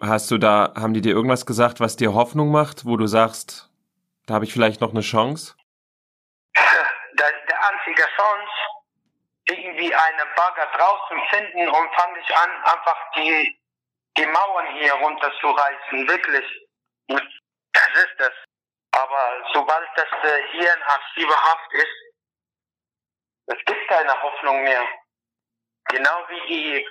Hast 0.00 0.30
du 0.30 0.38
da, 0.38 0.74
haben 0.76 0.94
die 0.94 1.00
dir 1.00 1.12
irgendwas 1.12 1.44
gesagt, 1.44 1.80
was 1.80 1.96
dir 1.96 2.14
Hoffnung 2.14 2.52
macht, 2.52 2.84
wo 2.84 2.96
du 2.96 3.08
sagst, 3.08 3.68
da 4.26 4.34
habe 4.34 4.44
ich 4.44 4.52
vielleicht 4.52 4.80
noch 4.80 4.90
eine 4.90 5.00
Chance? 5.00 5.56
der, 6.54 7.32
der 7.48 7.68
einzige 7.68 8.02
Chance, 8.14 8.52
irgendwie 9.78 9.94
eine 9.94 10.26
Bagger 10.34 10.66
draußen 10.76 11.20
finden 11.30 11.68
und 11.68 11.94
fange 11.94 12.18
ich 12.20 12.36
an, 12.36 12.50
einfach 12.64 13.12
die, 13.16 13.60
die 14.16 14.26
Mauern 14.26 14.66
hier 14.74 14.92
runterzureißen, 14.94 16.08
wirklich. 16.08 16.68
Und 17.08 17.22
Das 17.72 18.04
ist 18.04 18.14
das. 18.18 18.32
Aber 18.92 19.44
sobald 19.52 19.88
das 19.96 20.08
äh, 20.24 20.42
hier 20.52 20.74
in 20.74 20.82
Archivehaft 20.82 21.72
ist, 21.72 21.96
es 23.46 23.64
gibt 23.64 23.88
keine 23.88 24.22
Hoffnung 24.22 24.62
mehr. 24.62 24.84
Genau 25.90 26.28
wie 26.28 26.48
die 26.48 26.88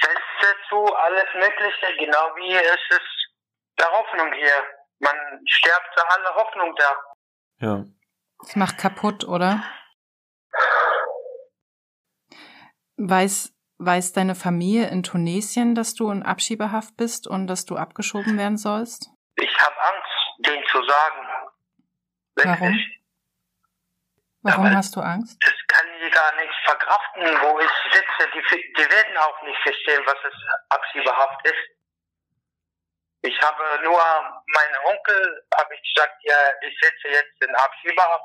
Fenster 0.00 0.56
zu, 0.68 0.94
alles 0.94 1.26
Mögliche, 1.34 1.96
genau 1.96 2.36
wie 2.36 2.54
es 2.54 2.80
ist 2.90 3.30
der 3.78 3.90
Hoffnung 3.90 4.32
hier. 4.32 4.64
Man 4.98 5.16
stirbt 5.46 5.88
für 5.94 6.10
alle 6.10 6.34
Hoffnung 6.34 6.74
da. 6.76 6.96
Ja. 7.60 7.84
Das 8.40 8.56
macht 8.56 8.78
kaputt, 8.78 9.24
oder? 9.24 9.62
Weiß, 12.98 13.54
weiß 13.78 14.12
deine 14.12 14.34
Familie 14.34 14.88
in 14.88 15.04
Tunesien, 15.04 15.74
dass 15.76 15.94
du 15.94 16.10
in 16.10 16.24
Abschiebehaft 16.24 16.96
bist 16.96 17.28
und 17.28 17.46
dass 17.46 17.64
du 17.64 17.76
abgeschoben 17.76 18.36
werden 18.36 18.58
sollst? 18.58 19.08
Ich 19.36 19.60
habe 19.60 19.76
Angst, 19.80 20.46
denen 20.46 20.64
zu 20.66 20.82
sagen. 20.82 21.28
Warum? 22.34 22.78
Warum 24.42 24.64
Ja, 24.64 24.70
weil- 24.70 24.76
hast 24.76 24.96
du 24.96 25.00
Angst? 25.00 25.38
Das 25.40 25.54
kann 25.68 25.86
die 26.04 26.10
gar 26.10 26.34
nicht 26.36 26.54
verkraften, 26.64 27.22
wo 27.22 27.60
ich 27.60 27.70
sitze. 27.92 28.30
Die, 28.34 28.72
die 28.74 28.90
werden 28.90 29.16
auch 29.16 29.42
nicht 29.42 29.58
verstehen, 29.62 30.02
was 30.04 30.16
es 30.26 30.34
Abschiebehaft 30.70 31.46
ist. 31.46 31.78
Ich 33.22 33.40
habe 33.42 33.62
nur 33.84 34.00
meinen 34.00 34.76
Onkel, 34.86 35.46
habe 35.56 35.74
ich 35.74 35.94
gesagt, 35.94 36.16
ja, 36.22 36.34
ich 36.62 36.76
sitze 36.80 37.08
jetzt 37.08 37.42
in 37.44 37.54
Abschiebehaft, 37.54 38.24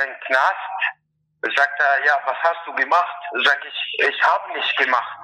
im 0.00 0.14
Knast. 0.26 1.01
Sagt 1.42 1.80
er, 1.80 2.04
ja, 2.06 2.12
was 2.24 2.36
hast 2.42 2.66
du 2.66 2.72
gemacht? 2.74 3.16
Sag 3.44 3.58
ich, 3.66 4.06
ich 4.08 4.22
habe 4.22 4.52
nicht 4.52 4.76
gemacht. 4.76 5.18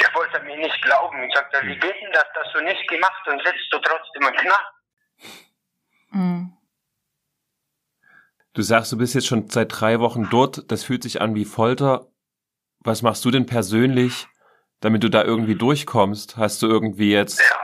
Der 0.00 0.14
wollte 0.14 0.40
mir 0.40 0.56
nicht 0.56 0.80
glauben. 0.82 1.28
Sagt 1.34 1.52
er, 1.54 1.62
wie 1.64 1.76
geht 1.78 1.94
denn 2.02 2.12
das, 2.12 2.26
dass 2.34 2.52
du 2.52 2.60
nicht 2.60 2.86
gemacht 2.88 3.26
und 3.26 3.42
sitzt 3.44 3.66
du 3.72 3.78
trotzdem 3.78 4.22
im 4.28 4.34
Knast? 4.34 4.72
Mhm. 6.10 6.56
Du 8.52 8.62
sagst, 8.62 8.92
du 8.92 8.96
bist 8.98 9.14
jetzt 9.14 9.26
schon 9.26 9.48
seit 9.50 9.68
drei 9.80 10.00
Wochen 10.00 10.28
dort. 10.30 10.70
Das 10.70 10.84
fühlt 10.84 11.02
sich 11.02 11.20
an 11.20 11.34
wie 11.34 11.44
Folter. 11.44 12.06
Was 12.80 13.02
machst 13.02 13.24
du 13.24 13.30
denn 13.30 13.46
persönlich, 13.46 14.28
damit 14.80 15.02
du 15.02 15.10
da 15.10 15.24
irgendwie 15.24 15.56
durchkommst? 15.56 16.36
Hast 16.36 16.62
du 16.62 16.68
irgendwie 16.68 17.12
jetzt, 17.12 17.40
Ja. 17.40 17.56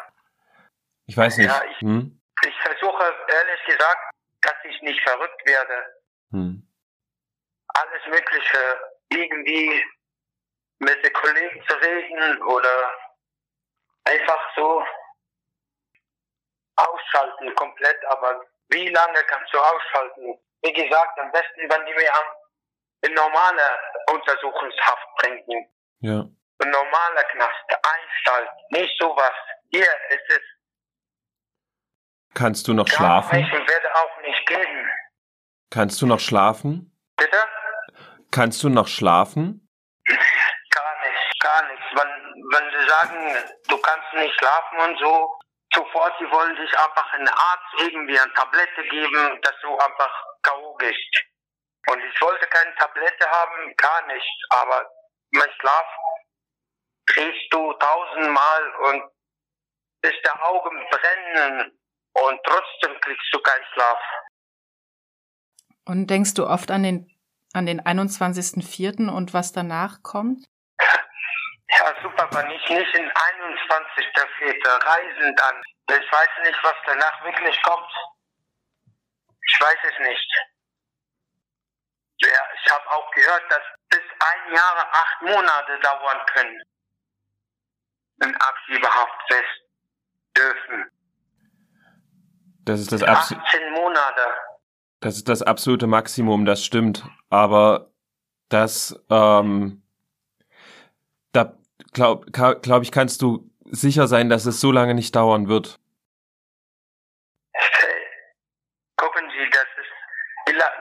ich 1.07 1.17
weiß 1.17 1.37
nicht. 1.39 1.47
Ja, 1.47 1.63
ich- 1.71 1.81
Hm? 1.81 2.19
Ich 2.45 2.55
versuche, 2.61 3.05
ehrlich 3.29 3.65
gesagt, 3.67 4.11
dass 4.41 4.55
ich 4.69 4.83
nicht 4.83 5.01
verrückt 5.03 5.47
werde. 5.47 5.75
Hm. 6.33 6.67
Alles 7.75 8.07
Mögliche 8.07 8.81
irgendwie 9.11 9.85
mit 10.79 11.05
den 11.05 11.13
Kollegen 11.13 11.65
zu 11.69 11.75
reden 11.75 12.43
oder 12.43 12.95
einfach 14.05 14.55
so 14.57 14.85
ausschalten 16.77 17.55
komplett. 17.55 18.05
Aber 18.07 18.45
wie 18.69 18.89
lange 18.89 19.23
kannst 19.25 19.53
du 19.53 19.59
ausschalten? 19.59 20.39
Wie 20.63 20.73
gesagt, 20.73 21.19
am 21.19 21.31
besten, 21.33 21.69
wenn 21.69 21.87
die 21.87 21.95
mir 21.95 22.11
in 23.03 23.15
normale 23.15 23.63
Untersuchungshaft 24.11 25.09
bringen. 25.17 25.67
Ja. 26.01 26.25
Ein 26.59 26.71
normaler 26.71 27.25
Knast, 27.25 27.65
Einstalt, 27.69 28.51
nicht 28.71 28.97
sowas. 28.99 29.33
Hier 29.71 29.89
ist 30.11 30.29
es 30.29 30.41
Kannst 32.35 32.67
du 32.67 32.73
noch 32.73 32.89
schlafen? 32.89 33.39
und 33.39 33.69
werde 33.69 33.95
auch 33.95 34.21
nicht 34.23 34.47
geben. 34.47 34.91
Kannst 35.71 36.01
du 36.01 36.07
noch 36.07 36.21
schlafen? 36.21 36.89
Bitte? 37.17 37.37
Kannst 38.31 38.63
du 38.63 38.69
noch 38.69 38.89
schlafen? 38.89 39.69
Gar 40.07 40.95
nicht, 41.07 41.41
gar 41.41 41.63
nicht. 41.71 41.83
Wenn, 41.93 42.45
wenn 42.53 42.71
sie 42.71 42.89
sagen, 42.89 43.59
du 43.69 43.79
kannst 43.79 44.13
nicht 44.15 44.35
schlafen 44.39 44.79
und 44.79 44.99
so, 44.99 45.39
sofort, 45.75 46.15
sie 46.19 46.31
wollen 46.31 46.57
dich 46.57 46.79
einfach 46.79 47.13
einen 47.13 47.29
Arzt 47.29 47.75
irgendwie 47.79 48.19
eine 48.19 48.33
Tablette 48.33 48.83
geben, 48.89 49.41
dass 49.43 49.55
du 49.63 49.77
einfach 49.77 50.25
K.O. 50.43 50.75
gehst. 50.77 51.25
Und 51.89 52.01
ich 52.03 52.21
wollte 52.21 52.47
keine 52.47 52.75
Tablette 52.77 53.29
haben, 53.31 53.77
gar 53.77 54.07
nicht. 54.07 54.47
Aber 54.51 54.89
mein 55.33 55.51
Schlaf 55.59 55.87
kriegst 57.07 57.53
du 57.53 57.73
tausendmal 57.75 58.75
und 58.77 59.03
bis 60.03 60.15
der 60.25 60.47
Augen 60.47 60.89
brennen 60.91 61.79
und 62.15 62.41
trotzdem 62.45 63.01
kriegst 63.01 63.29
du 63.33 63.41
keinen 63.41 63.65
Schlaf. 63.73 63.99
Und 65.85 66.09
denkst 66.09 66.35
du 66.35 66.47
oft 66.47 66.71
an 66.71 66.83
den, 66.83 67.11
an 67.53 67.67
den 67.67 67.81
21.04. 67.81 69.11
und 69.11 69.35
was 69.35 69.53
danach 69.53 70.03
kommt? 70.03 70.47
Ja, 71.79 71.95
super, 72.03 72.29
wenn 72.33 72.51
ich 72.51 72.69
nicht 72.69 72.95
in 72.95 73.11
21.04. 73.11 74.87
reisen 74.87 75.37
dann. 75.37 75.63
Ich 75.89 76.13
weiß 76.13 76.29
nicht, 76.45 76.59
was 76.63 76.75
danach 76.87 77.25
wirklich 77.25 77.63
kommt. 77.63 77.93
Ich 79.47 79.61
weiß 79.61 79.79
es 79.85 80.07
nicht. 80.07 80.29
Ja, 82.19 82.29
ich 82.55 82.73
habe 82.73 82.89
auch 82.91 83.11
gehört, 83.13 83.43
dass 83.51 83.63
bis 83.89 84.01
ein 84.01 84.55
Jahr 84.55 84.89
acht 84.93 85.23
Monate 85.23 85.79
dauern 85.81 86.27
können. 86.27 86.63
In 88.23 88.37
Abschiebehaft 88.37 89.23
fest 89.29 89.63
dürfen. 90.37 90.91
Das 92.65 92.81
ist 92.81 92.93
das, 92.93 93.03
Abs 93.03 93.33
18 93.33 93.73
Monate. 93.73 94.52
Das 95.03 95.17
ist 95.17 95.29
das 95.29 95.43
absolute 95.43 95.87
Maximum, 95.87 96.47
das 96.47 96.65
stimmt. 96.65 97.05
Aber 97.29 97.91
das, 98.49 98.99
ähm, 99.11 99.83
da 101.33 101.53
glaube 101.93 102.31
glaub 102.31 102.83
ich, 102.83 102.93
kannst 102.93 103.21
du 103.21 103.51
sicher 103.65 104.07
sein, 104.07 104.31
dass 104.31 104.47
es 104.47 104.61
so 104.61 104.71
lange 104.71 104.95
nicht 104.95 105.15
dauern 105.17 105.49
wird. 105.49 105.81
Gucken 108.97 109.29
Sie, 109.31 109.51
das 109.51 109.67
ist 109.77 109.91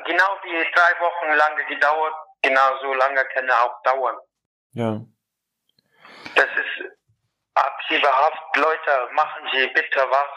genau 0.05 0.37
wie 0.43 0.71
drei 0.71 0.99
Wochen 0.99 1.33
lange 1.35 1.65
gedauert, 1.65 2.13
genau 2.43 2.77
so 2.81 2.93
lange 2.93 3.25
kann 3.33 3.47
er 3.49 3.63
auch 3.63 3.81
dauern. 3.83 4.17
Ja. 4.73 5.01
Das 6.35 6.45
ist 6.45 6.91
Abschiebehaft. 7.55 8.55
Leute, 8.55 9.09
machen 9.13 9.49
Sie 9.51 9.67
bitte 9.67 9.99
was. 10.09 10.29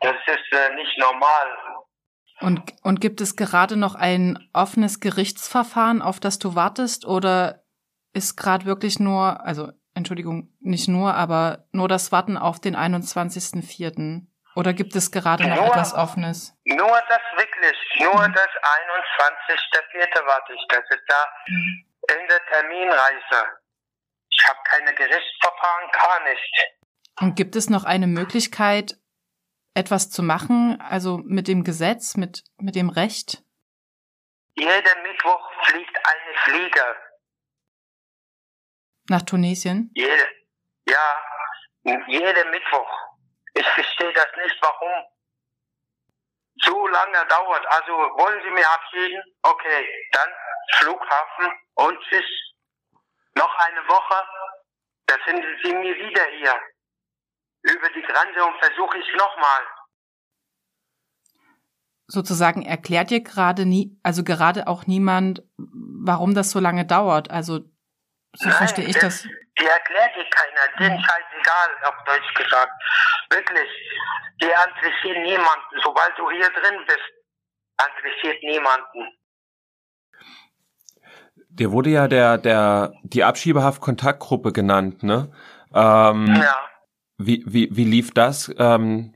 Das 0.00 0.16
ist 0.26 0.52
äh, 0.52 0.74
nicht 0.74 0.98
normal. 0.98 1.56
Und, 2.40 2.72
und 2.82 3.00
gibt 3.00 3.20
es 3.20 3.36
gerade 3.36 3.76
noch 3.76 3.94
ein 3.94 4.48
offenes 4.54 5.00
Gerichtsverfahren, 5.00 6.00
auf 6.00 6.20
das 6.20 6.38
du 6.38 6.54
wartest, 6.54 7.04
oder 7.04 7.62
ist 8.14 8.36
gerade 8.36 8.64
wirklich 8.64 8.98
nur, 8.98 9.44
also 9.44 9.70
Entschuldigung, 9.94 10.48
nicht 10.60 10.88
nur, 10.88 11.14
aber 11.14 11.66
nur 11.72 11.86
das 11.88 12.12
Warten 12.12 12.38
auf 12.38 12.58
den 12.60 12.76
21.04.? 12.76 14.26
Oder 14.56 14.72
gibt 14.72 14.96
es 14.96 15.10
gerade 15.12 15.46
noch 15.48 15.56
Nur- 15.56 15.66
etwas 15.66 15.94
Offenes? 15.94 16.56
Nur 16.64 17.00
das 17.08 17.20
wirklich, 17.36 17.76
nur 18.00 18.28
das 18.28 18.48
21.04. 19.28 20.26
warte 20.26 20.52
ich. 20.54 20.66
Das 20.68 20.82
ist 20.90 21.04
da 21.06 21.14
Mhm. 21.48 21.84
in 22.10 22.28
der 22.28 22.40
Terminreise. 22.52 23.58
Ich 24.30 24.48
habe 24.48 24.58
keine 24.64 24.94
Gerichtsverfahren, 24.94 25.90
gar 25.92 26.24
nicht. 26.28 26.52
Und 27.20 27.36
gibt 27.36 27.54
es 27.54 27.70
noch 27.70 27.84
eine 27.84 28.06
Möglichkeit, 28.06 28.96
etwas 29.74 30.10
zu 30.10 30.22
machen, 30.22 30.80
also 30.80 31.18
mit 31.18 31.48
dem 31.48 31.64
Gesetz, 31.64 32.16
mit, 32.16 32.44
mit 32.58 32.74
dem 32.74 32.88
Recht? 32.90 33.42
Jeden 34.54 35.02
Mittwoch 35.02 35.52
fliegt 35.64 35.96
eine 35.96 36.34
Flieger. 36.44 36.96
Nach 39.08 39.22
Tunesien? 39.22 39.90
Jede, 39.94 40.28
ja, 40.86 42.02
jeden 42.08 42.50
Mittwoch. 42.50 42.90
Ich 43.54 43.66
verstehe 43.66 44.12
das 44.12 44.28
nicht, 44.42 44.56
warum 44.60 45.04
so 46.62 46.86
lange 46.86 47.26
dauert. 47.26 47.66
Also 47.66 47.92
wollen 47.92 48.42
Sie 48.44 48.50
mir 48.50 48.68
abschieden? 48.68 49.22
Okay, 49.42 49.88
dann 50.12 50.28
Flughafen 50.76 51.52
und 51.74 51.98
tschüss. 52.02 52.24
Noch 53.34 53.54
eine 53.58 53.88
Woche, 53.88 54.28
da 55.06 55.14
finden 55.24 55.58
Sie 55.62 55.72
mich 55.72 55.96
wieder 55.98 56.26
hier. 56.38 56.60
Über 57.62 57.88
die 57.94 58.02
Grenze 58.02 58.44
und 58.44 58.56
versuche 58.58 58.98
ich 58.98 59.14
nochmal. 59.16 59.60
Sozusagen 62.06 62.62
erklärt 62.62 63.10
dir 63.10 63.22
gerade 63.22 63.66
nie, 63.66 63.96
also 64.02 64.24
gerade 64.24 64.66
auch 64.66 64.86
niemand, 64.86 65.42
warum 65.56 66.34
das 66.34 66.50
so 66.50 66.58
lange 66.58 66.84
dauert. 66.84 67.30
Also 67.30 67.60
so 68.34 68.48
Nein, 68.48 68.56
verstehe 68.56 68.86
ich 68.86 68.96
das. 68.96 69.22
Die 69.22 69.66
erklärt 69.66 70.16
dir 70.16 70.24
keiner, 70.30 70.78
denen 70.78 70.98
Mhm. 70.98 71.04
scheißegal, 71.04 71.68
auf 71.84 72.04
Deutsch 72.06 72.34
gesagt. 72.34 72.72
Wirklich, 73.30 73.68
die 74.40 74.46
interessiert 74.46 75.18
niemanden. 75.24 75.80
Sobald 75.84 76.16
du 76.18 76.30
hier 76.30 76.48
drin 76.50 76.80
bist, 76.86 77.12
interessiert 77.96 78.42
niemanden. 78.42 79.16
Dir 81.48 81.72
wurde 81.72 81.90
ja 81.90 82.08
der, 82.08 82.38
der, 82.38 82.92
die 83.02 83.24
Abschiebehaft-Kontaktgruppe 83.24 84.52
genannt, 84.52 85.02
ne? 85.02 85.32
Ähm, 85.74 86.26
Ja. 86.40 86.56
Wie, 87.20 87.44
wie, 87.46 87.68
wie 87.70 87.84
lief 87.84 88.12
das? 88.14 88.52
Ähm, 88.58 89.14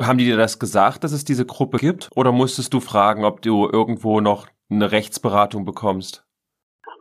haben 0.00 0.18
die 0.18 0.24
dir 0.24 0.36
das 0.36 0.58
gesagt, 0.58 1.04
dass 1.04 1.12
es 1.12 1.24
diese 1.24 1.46
Gruppe 1.46 1.78
gibt? 1.78 2.10
Oder 2.14 2.32
musstest 2.32 2.72
du 2.72 2.80
fragen, 2.80 3.24
ob 3.24 3.42
du 3.42 3.68
irgendwo 3.70 4.20
noch 4.20 4.46
eine 4.70 4.90
Rechtsberatung 4.90 5.64
bekommst? 5.64 6.24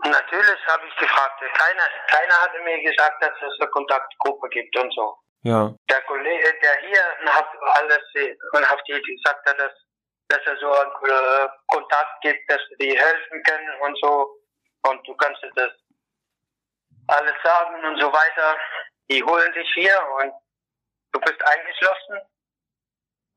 Natürlich 0.04 0.68
habe 0.68 0.84
ich 0.88 0.96
gefragt. 0.98 1.40
Keiner, 1.40 1.88
keiner 2.08 2.34
hatte 2.42 2.60
mir 2.64 2.82
gesagt, 2.84 3.24
dass 3.24 3.32
es 3.32 3.60
eine 3.60 3.70
Kontaktgruppe 3.70 4.50
gibt 4.50 4.76
und 4.78 4.94
so. 4.94 5.16
Ja. 5.44 5.74
Der 5.90 6.02
Kollege, 6.02 6.54
der 6.62 6.78
hier 6.90 7.34
hat 7.34 7.48
alles 7.76 8.04
und 8.54 8.70
hat 8.70 8.82
dir 8.88 9.02
gesagt, 9.02 9.48
dass, 9.48 9.72
dass 10.30 10.40
er 10.46 10.58
so 10.58 10.72
einen 10.72 10.92
äh, 10.92 11.48
Kontakt 11.68 12.22
gibt, 12.22 12.50
dass 12.50 12.60
sie 12.70 12.88
dir 12.88 13.00
helfen 13.00 13.44
können 13.44 13.82
und 13.82 13.98
so. 14.02 14.40
Und 14.90 15.08
du 15.08 15.16
kannst 15.16 15.42
dir 15.44 15.52
das 15.56 15.72
alles 17.08 17.36
sagen 17.44 17.86
und 17.86 18.00
so 18.00 18.08
weiter. 18.12 18.58
Die 19.10 19.24
holen 19.24 19.54
dich 19.54 19.68
hier 19.74 20.00
und 20.22 20.34
du 21.12 21.20
bist 21.20 21.42
eingeschlossen. 21.42 22.22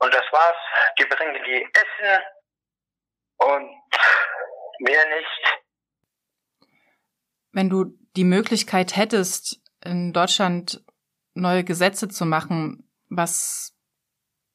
Und 0.00 0.14
das 0.14 0.24
war's. 0.33 0.57
Die 0.98 1.04
bringen 1.04 1.42
die 1.44 1.68
Essen 1.72 2.24
und 3.38 3.70
mehr 4.81 5.07
nicht. 5.09 5.61
Wenn 7.52 7.68
du 7.68 7.87
die 8.16 8.24
Möglichkeit 8.24 8.96
hättest, 8.96 9.61
in 9.85 10.12
Deutschland 10.12 10.85
neue 11.35 11.64
Gesetze 11.64 12.09
zu 12.09 12.24
machen, 12.24 12.90
was, 13.09 13.74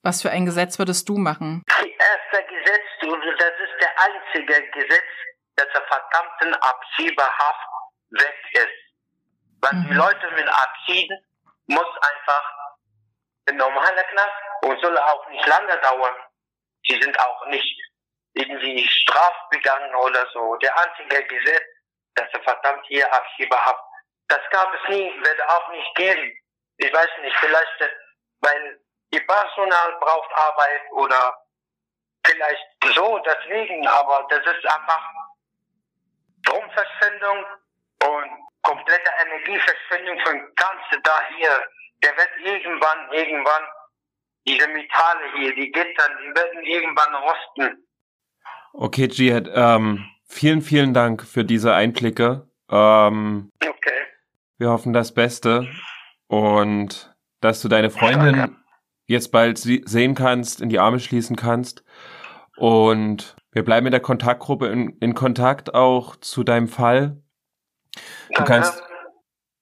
was 0.04 0.22
für 0.22 0.32
ein 0.32 0.46
Gesetz 0.46 0.80
würdest 0.80 1.08
du 1.10 1.18
machen? 1.18 1.64
Die 1.82 1.92
erste 1.92 2.46
Gesetz, 2.48 2.84
das 3.02 3.54
ist 3.60 3.82
der 3.82 3.94
einzige 4.00 4.72
Gesetz, 4.72 5.12
dass 5.56 5.68
der 5.74 5.84
verdammten 5.84 6.54
Abschiebehaft 6.56 7.68
weg 8.12 8.36
ist. 8.54 8.83
Die 9.72 9.92
Mhm. 9.92 9.98
Leute 9.98 10.32
mit 10.32 10.48
abschieden, 10.48 11.26
muss 11.68 11.98
einfach 12.02 12.54
ein 13.48 13.58
normaler 13.58 14.04
Knast 14.04 14.32
und 14.64 14.80
soll 14.82 14.98
auch 14.98 15.28
nicht 15.30 15.46
lange 15.48 15.78
dauern. 15.80 16.16
Sie 16.88 17.02
sind 17.02 17.18
auch 17.20 17.46
nicht 17.48 17.80
irgendwie 18.34 18.88
strafbegangen 18.88 19.96
oder 19.96 20.26
so. 20.34 20.56
Der 20.58 20.78
einzige 20.78 21.24
Gesetz, 21.26 21.64
dass 22.16 22.28
er 22.34 22.44
verdammt 22.44 22.86
hier 22.88 23.12
Abschiebehaft. 23.14 23.84
Das 24.28 24.42
gab 24.50 24.74
es 24.74 24.90
nie, 24.90 25.12
wird 25.24 25.42
auch 25.50 25.70
nicht 25.70 25.96
geben. 25.96 26.34
Ich 26.78 26.92
weiß 26.94 27.10
nicht, 27.22 27.36
vielleicht, 27.38 27.96
weil 28.42 28.80
die 29.14 29.20
Personal 29.22 29.98
braucht 30.00 30.34
Arbeit 30.34 30.82
oder 30.92 31.38
vielleicht 32.26 32.66
so 32.96 33.20
deswegen, 33.20 33.88
aber 33.88 34.26
das 34.30 34.40
ist 34.40 34.66
einfach 34.66 35.10
Stromverschwendung 36.46 37.46
komplette 38.64 39.10
Energieverschwendung 39.26 40.20
von 40.26 40.34
ganz 40.56 40.82
da 41.04 41.12
hier. 41.38 41.52
Der 42.04 42.12
wird 42.18 42.30
irgendwann, 42.44 43.12
irgendwann, 43.12 43.64
diese 44.46 44.68
Metalle 44.68 45.22
hier, 45.38 45.56
die 45.56 45.72
Gitter, 45.72 46.10
die 46.22 46.36
werden 46.36 46.64
irgendwann 46.64 47.16
rosten. 47.16 47.86
Okay, 48.74 49.08
Jihad, 49.10 49.50
ähm, 49.54 50.06
vielen, 50.28 50.62
vielen 50.62 50.94
Dank 50.94 51.24
für 51.24 51.46
diese 51.46 51.74
Einblicke. 51.74 52.50
Ähm, 52.70 53.52
Okay. 53.62 54.02
wir 54.58 54.70
hoffen 54.70 54.92
das 54.94 55.14
Beste 55.14 55.68
und 56.28 57.14
dass 57.40 57.62
du 57.62 57.68
deine 57.70 57.90
Freundin 57.90 58.36
Danke. 58.36 58.56
jetzt 59.06 59.32
bald 59.32 59.58
sehen 59.60 60.16
kannst, 60.16 60.60
in 60.62 60.70
die 60.70 60.80
Arme 60.80 61.00
schließen 61.00 61.36
kannst. 61.36 61.84
Und 62.58 63.36
wir 63.52 63.64
bleiben 63.64 63.88
in 63.88 63.92
der 63.92 64.00
Kontaktgruppe 64.02 64.68
in, 64.68 64.98
in 65.00 65.14
Kontakt 65.14 65.74
auch 65.74 66.16
zu 66.18 66.44
deinem 66.44 66.68
Fall. 66.68 67.23
Du 68.36 68.44
kannst 68.44 68.82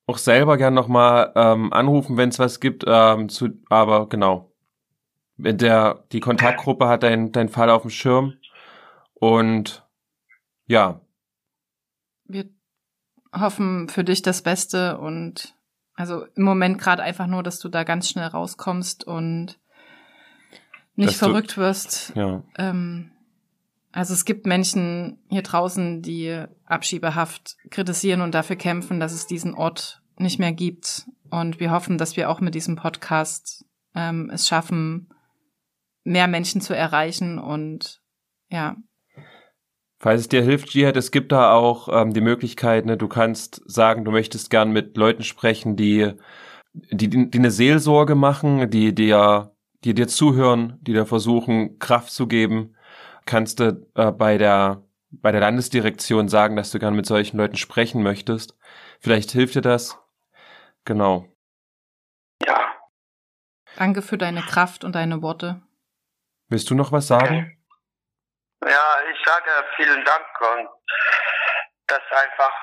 auch 0.07 0.17
selber 0.17 0.57
gern 0.57 0.73
nochmal 0.73 1.31
ähm, 1.35 1.71
anrufen, 1.73 2.17
wenn 2.17 2.29
es 2.29 2.39
was 2.39 2.59
gibt. 2.59 2.83
Ähm, 2.87 3.29
zu, 3.29 3.49
aber 3.69 4.07
genau, 4.09 4.51
der, 5.37 6.03
die 6.11 6.19
Kontaktgruppe 6.19 6.87
hat 6.87 7.03
dein, 7.03 7.31
dein 7.31 7.49
Fall 7.49 7.69
auf 7.69 7.81
dem 7.83 7.91
Schirm. 7.91 8.33
Und 9.13 9.85
ja. 10.67 11.01
Wir 12.25 12.49
hoffen 13.33 13.89
für 13.89 14.03
dich 14.03 14.21
das 14.21 14.41
Beste 14.41 14.97
und 14.97 15.55
also 15.95 16.25
im 16.35 16.43
Moment 16.43 16.79
gerade 16.79 17.03
einfach 17.03 17.27
nur, 17.27 17.43
dass 17.43 17.59
du 17.59 17.69
da 17.69 17.83
ganz 17.83 18.09
schnell 18.09 18.27
rauskommst 18.27 19.05
und 19.05 19.59
nicht 20.95 21.09
Dass 21.11 21.19
du- 21.19 21.25
verrückt 21.25 21.57
wirst. 21.57 22.13
Ja. 22.15 22.43
Ähm, 22.57 23.11
also 23.91 24.13
es 24.13 24.25
gibt 24.25 24.45
Menschen 24.45 25.19
hier 25.29 25.41
draußen, 25.41 26.01
die 26.01 26.45
Abschiebehaft 26.65 27.57
kritisieren 27.69 28.21
und 28.21 28.33
dafür 28.33 28.55
kämpfen, 28.55 28.99
dass 28.99 29.13
es 29.13 29.27
diesen 29.27 29.53
Ort 29.53 30.01
nicht 30.17 30.39
mehr 30.39 30.53
gibt. 30.53 31.07
Und 31.29 31.59
wir 31.59 31.71
hoffen, 31.71 31.97
dass 31.97 32.17
wir 32.17 32.29
auch 32.29 32.41
mit 32.41 32.55
diesem 32.55 32.75
Podcast 32.75 33.65
ähm, 33.95 34.29
es 34.33 34.47
schaffen, 34.47 35.09
mehr 36.03 36.27
Menschen 36.27 36.61
zu 36.61 36.75
erreichen 36.75 37.39
und 37.39 38.01
ja, 38.49 38.75
Falls 40.01 40.21
es 40.21 40.29
dir 40.29 40.41
hilft, 40.41 40.73
Jihad, 40.73 40.97
es 40.97 41.11
gibt 41.11 41.31
da 41.31 41.53
auch 41.53 41.87
ähm, 41.91 42.11
die 42.11 42.21
Möglichkeit, 42.21 42.87
ne, 42.87 42.97
du 42.97 43.07
kannst 43.07 43.61
sagen, 43.67 44.03
du 44.03 44.09
möchtest 44.09 44.49
gern 44.49 44.71
mit 44.71 44.97
Leuten 44.97 45.21
sprechen, 45.21 45.75
die, 45.75 46.13
die, 46.73 47.07
die 47.07 47.37
eine 47.37 47.51
Seelsorge 47.51 48.15
machen, 48.15 48.67
die 48.71 48.95
dir, 48.95 49.55
die 49.83 49.93
dir 49.93 50.07
zuhören, 50.07 50.79
die 50.81 50.93
dir 50.93 51.05
versuchen, 51.05 51.77
Kraft 51.77 52.11
zu 52.11 52.25
geben. 52.25 52.73
Kannst 53.25 53.59
du 53.59 53.87
äh, 53.95 54.11
bei 54.11 54.37
der, 54.37 54.81
bei 55.11 55.31
der 55.31 55.41
Landesdirektion 55.41 56.27
sagen, 56.27 56.55
dass 56.55 56.71
du 56.71 56.79
gern 56.79 56.95
mit 56.95 57.05
solchen 57.05 57.37
Leuten 57.37 57.57
sprechen 57.57 58.03
möchtest. 58.03 58.57
Vielleicht 58.99 59.31
hilft 59.31 59.55
dir 59.55 59.61
das. 59.61 59.97
Genau. 60.85 61.27
Ja, 62.45 62.73
danke 63.77 64.01
für 64.01 64.17
deine 64.17 64.41
Kraft 64.41 64.83
und 64.83 64.95
deine 64.95 65.21
Worte. 65.21 65.61
Willst 66.49 66.69
du 66.69 66.75
noch 66.75 66.91
was 66.91 67.07
sagen? 67.07 67.57
ja, 68.65 68.99
ich 69.11 69.25
sage 69.25 69.49
vielen 69.75 70.03
Dank 70.05 70.41
und 70.41 70.69
dass 71.87 72.01
einfach 72.11 72.53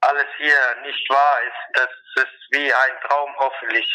alles 0.00 0.26
hier 0.36 0.76
nicht 0.82 1.10
wahr 1.10 1.38
ist. 1.42 1.76
Das 1.76 2.24
ist 2.24 2.48
wie 2.50 2.72
ein 2.72 3.00
Traum 3.06 3.34
hoffentlich. 3.36 3.88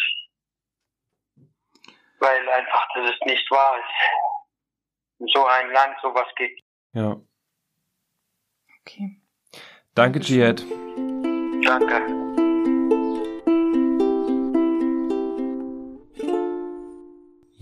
Weil 2.19 2.49
einfach, 2.49 2.87
dass 2.95 3.11
es 3.11 3.19
nicht 3.25 3.49
wahr 3.51 3.77
ist. 3.77 4.32
In 5.19 5.27
so 5.33 5.45
ein 5.45 5.71
Land 5.71 5.95
sowas 6.01 6.27
gibt. 6.35 6.61
Ja. 6.93 7.21
Okay. 8.81 9.21
Danke, 9.95 10.19
Jihad. 10.19 10.63
Danke. 11.63 12.23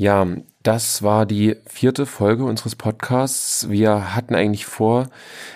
Ja, 0.02 0.26
das 0.64 1.04
war 1.04 1.28
die 1.28 1.58
vierte 1.68 2.08
Folge 2.08 2.44
unseres 2.44 2.76
Podcasts. 2.76 3.70
Wir 3.70 4.16
hatten 4.16 4.34
eigentlich 4.34 4.66
vor, 4.66 5.10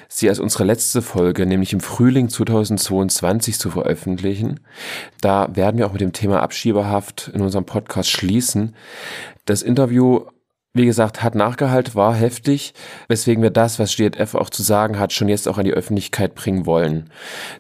sie 0.08 0.30
als 0.30 0.40
unsere 0.40 0.66
letzte 0.66 1.02
Folge, 1.02 1.48
nämlich 1.48 1.74
im 1.74 1.80
Frühling 1.80 2.30
2022 2.30 3.58
zu 3.58 3.72
veröffentlichen. 3.72 4.60
Da 5.20 5.56
werden 5.56 5.80
wir 5.80 5.88
auch 5.88 5.94
mit 5.94 6.02
dem 6.02 6.14
Thema 6.14 6.44
Abschiebehaft 6.44 7.32
in 7.34 7.42
unserem 7.42 7.66
Podcast 7.66 8.12
schließen. 8.12 8.76
Das 9.46 9.64
Interview, 9.64 10.26
wie 10.76 10.86
gesagt, 10.86 11.24
hat 11.24 11.36
Nachgehalt, 11.36 11.96
war 11.96 12.14
heftig, 12.14 12.74
weswegen 13.08 13.42
wir 13.42 13.50
das, 13.50 13.80
was 13.80 13.96
GFF 13.96 14.36
auch 14.36 14.50
zu 14.50 14.62
sagen 14.62 15.00
hat, 15.00 15.14
schon 15.14 15.30
jetzt 15.30 15.48
auch 15.48 15.58
an 15.58 15.64
die 15.64 15.74
Öffentlichkeit 15.74 16.36
bringen 16.36 16.66
wollen. 16.66 17.10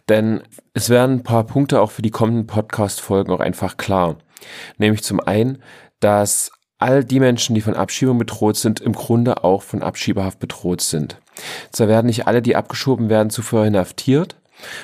Denn 0.10 0.43
es 0.73 0.89
werden 0.89 1.17
ein 1.17 1.23
paar 1.23 1.45
Punkte 1.45 1.80
auch 1.80 1.91
für 1.91 2.01
die 2.01 2.12
kommenden 2.12 2.45
Podcast-Folgen 2.45 3.32
auch 3.32 3.39
einfach 3.39 3.78
klar. 3.78 4.17
Nämlich 4.78 5.01
zum 5.04 5.21
einen, 5.21 5.60
dass 6.01 6.51
all 6.78 7.06
die 7.06 7.21
Menschen, 7.21 7.56
die 7.56 7.62
von 7.62 7.73
Abschiebung 7.73 8.17
bedroht 8.17 8.58
sind, 8.58 8.82
im 8.82 8.91
Grunde 8.91 9.45
auch 9.45 9.63
von 9.63 9.82
Abschiebehaft 9.82 10.39
bedroht 10.39 10.82
sind. 10.82 11.17
Zwar 11.71 11.88
werden 11.88 12.08
nicht 12.08 12.28
alle, 12.28 12.41
die 12.41 12.58
abgeschoben 12.58 13.10
werden, 13.10 13.30
zuvor 13.30 13.65
inhaftiert, 13.65 14.36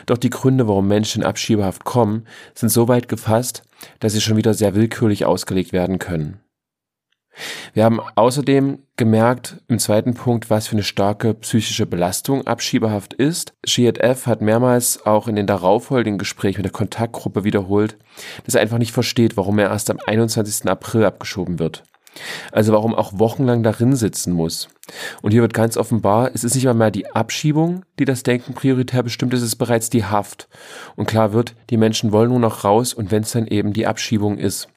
doch 0.06 0.18
die 0.18 0.30
Gründe, 0.30 0.70
warum 0.70 0.88
Menschen 0.88 1.22
in 1.22 1.28
Abschiebehaft 1.28 1.84
kommen, 1.84 2.26
sind 2.56 2.70
so 2.70 2.88
weit 2.88 3.10
gefasst, 3.10 3.64
dass 4.00 4.14
sie 4.14 4.22
schon 4.22 4.38
wieder 4.38 4.54
sehr 4.54 4.74
willkürlich 4.74 5.26
ausgelegt 5.26 5.74
werden 5.74 6.00
können. 6.00 6.40
Wir 7.74 7.86
haben 7.86 8.00
außerdem 8.16 8.80
gemerkt, 8.98 9.58
im 9.68 9.80
zweiten 9.80 10.14
Punkt, 10.14 10.50
was 10.50 10.68
für 10.68 10.74
eine 10.74 10.84
starke 10.84 11.34
psychische 11.34 11.86
Belastung 11.86 12.46
Abschiebehaft 12.46 13.14
ist. 13.14 13.54
GFF 13.64 14.28
hat 14.28 14.42
mehrmals 14.42 15.06
auch 15.06 15.28
in 15.28 15.36
den 15.36 15.48
darauffolgenden 15.48 16.20
Gesprächen 16.20 16.60
mit 16.60 16.66
der 16.66 16.72
Kontaktgruppe 16.72 17.44
wiederholt, 17.44 17.98
dass 18.46 18.56
er 18.56 18.62
einfach 18.62 18.78
nicht 18.78 18.92
versteht, 18.92 19.38
warum 19.38 19.60
er 19.60 19.70
erst 19.70 19.90
am 19.90 20.00
21. 20.06 20.70
April 20.70 21.06
abgeschoben 21.06 21.60
wird. 21.60 21.84
Also 22.52 22.74
warum 22.74 22.94
auch 22.94 23.18
wochenlang 23.18 23.64
darin 23.64 23.96
sitzen 23.96 24.34
muss. 24.34 24.68
Und 25.22 25.32
hier 25.32 25.42
wird 25.42 25.54
ganz 25.54 25.78
offenbar, 25.78 26.32
es 26.34 26.44
ist 26.44 26.56
nicht 26.56 26.66
mal 26.66 26.74
mehr 26.74 26.92
die 26.92 27.10
Abschiebung, 27.10 27.86
die 28.00 28.06
das 28.06 28.24
Denken 28.24 28.54
prioritär 28.54 29.02
bestimmt, 29.04 29.34
es 29.34 29.42
ist 29.42 29.56
bereits 29.56 29.90
die 29.90 30.04
Haft. 30.04 30.50
Und 30.98 31.08
klar 31.08 31.32
wird, 31.32 31.56
die 31.70 31.78
Menschen 31.78 32.12
wollen 32.12 32.30
nur 32.30 32.40
noch 32.40 32.66
raus 32.66 32.94
und 32.94 33.12
wenn 33.12 33.24
es 33.24 33.32
dann 33.32 33.48
eben 33.48 33.72
die 33.72 33.88
Abschiebung 33.88 34.38
ist. 34.38 34.68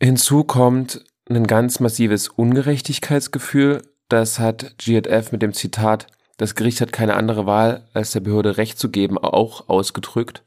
Hinzu 0.00 0.44
kommt 0.44 1.04
ein 1.28 1.46
ganz 1.46 1.80
massives 1.80 2.28
Ungerechtigkeitsgefühl. 2.28 3.82
Das 4.08 4.38
hat 4.38 4.76
GFF 4.78 5.32
mit 5.32 5.42
dem 5.42 5.54
Zitat, 5.54 6.06
das 6.42 6.54
Gericht 6.56 6.80
hat 6.80 6.92
keine 6.92 7.14
andere 7.14 7.46
Wahl, 7.46 7.84
als 7.92 8.10
der 8.10 8.20
Behörde 8.20 8.56
Recht 8.56 8.76
zu 8.76 8.90
geben, 8.90 9.16
auch 9.16 9.68
ausgedrückt. 9.68 10.42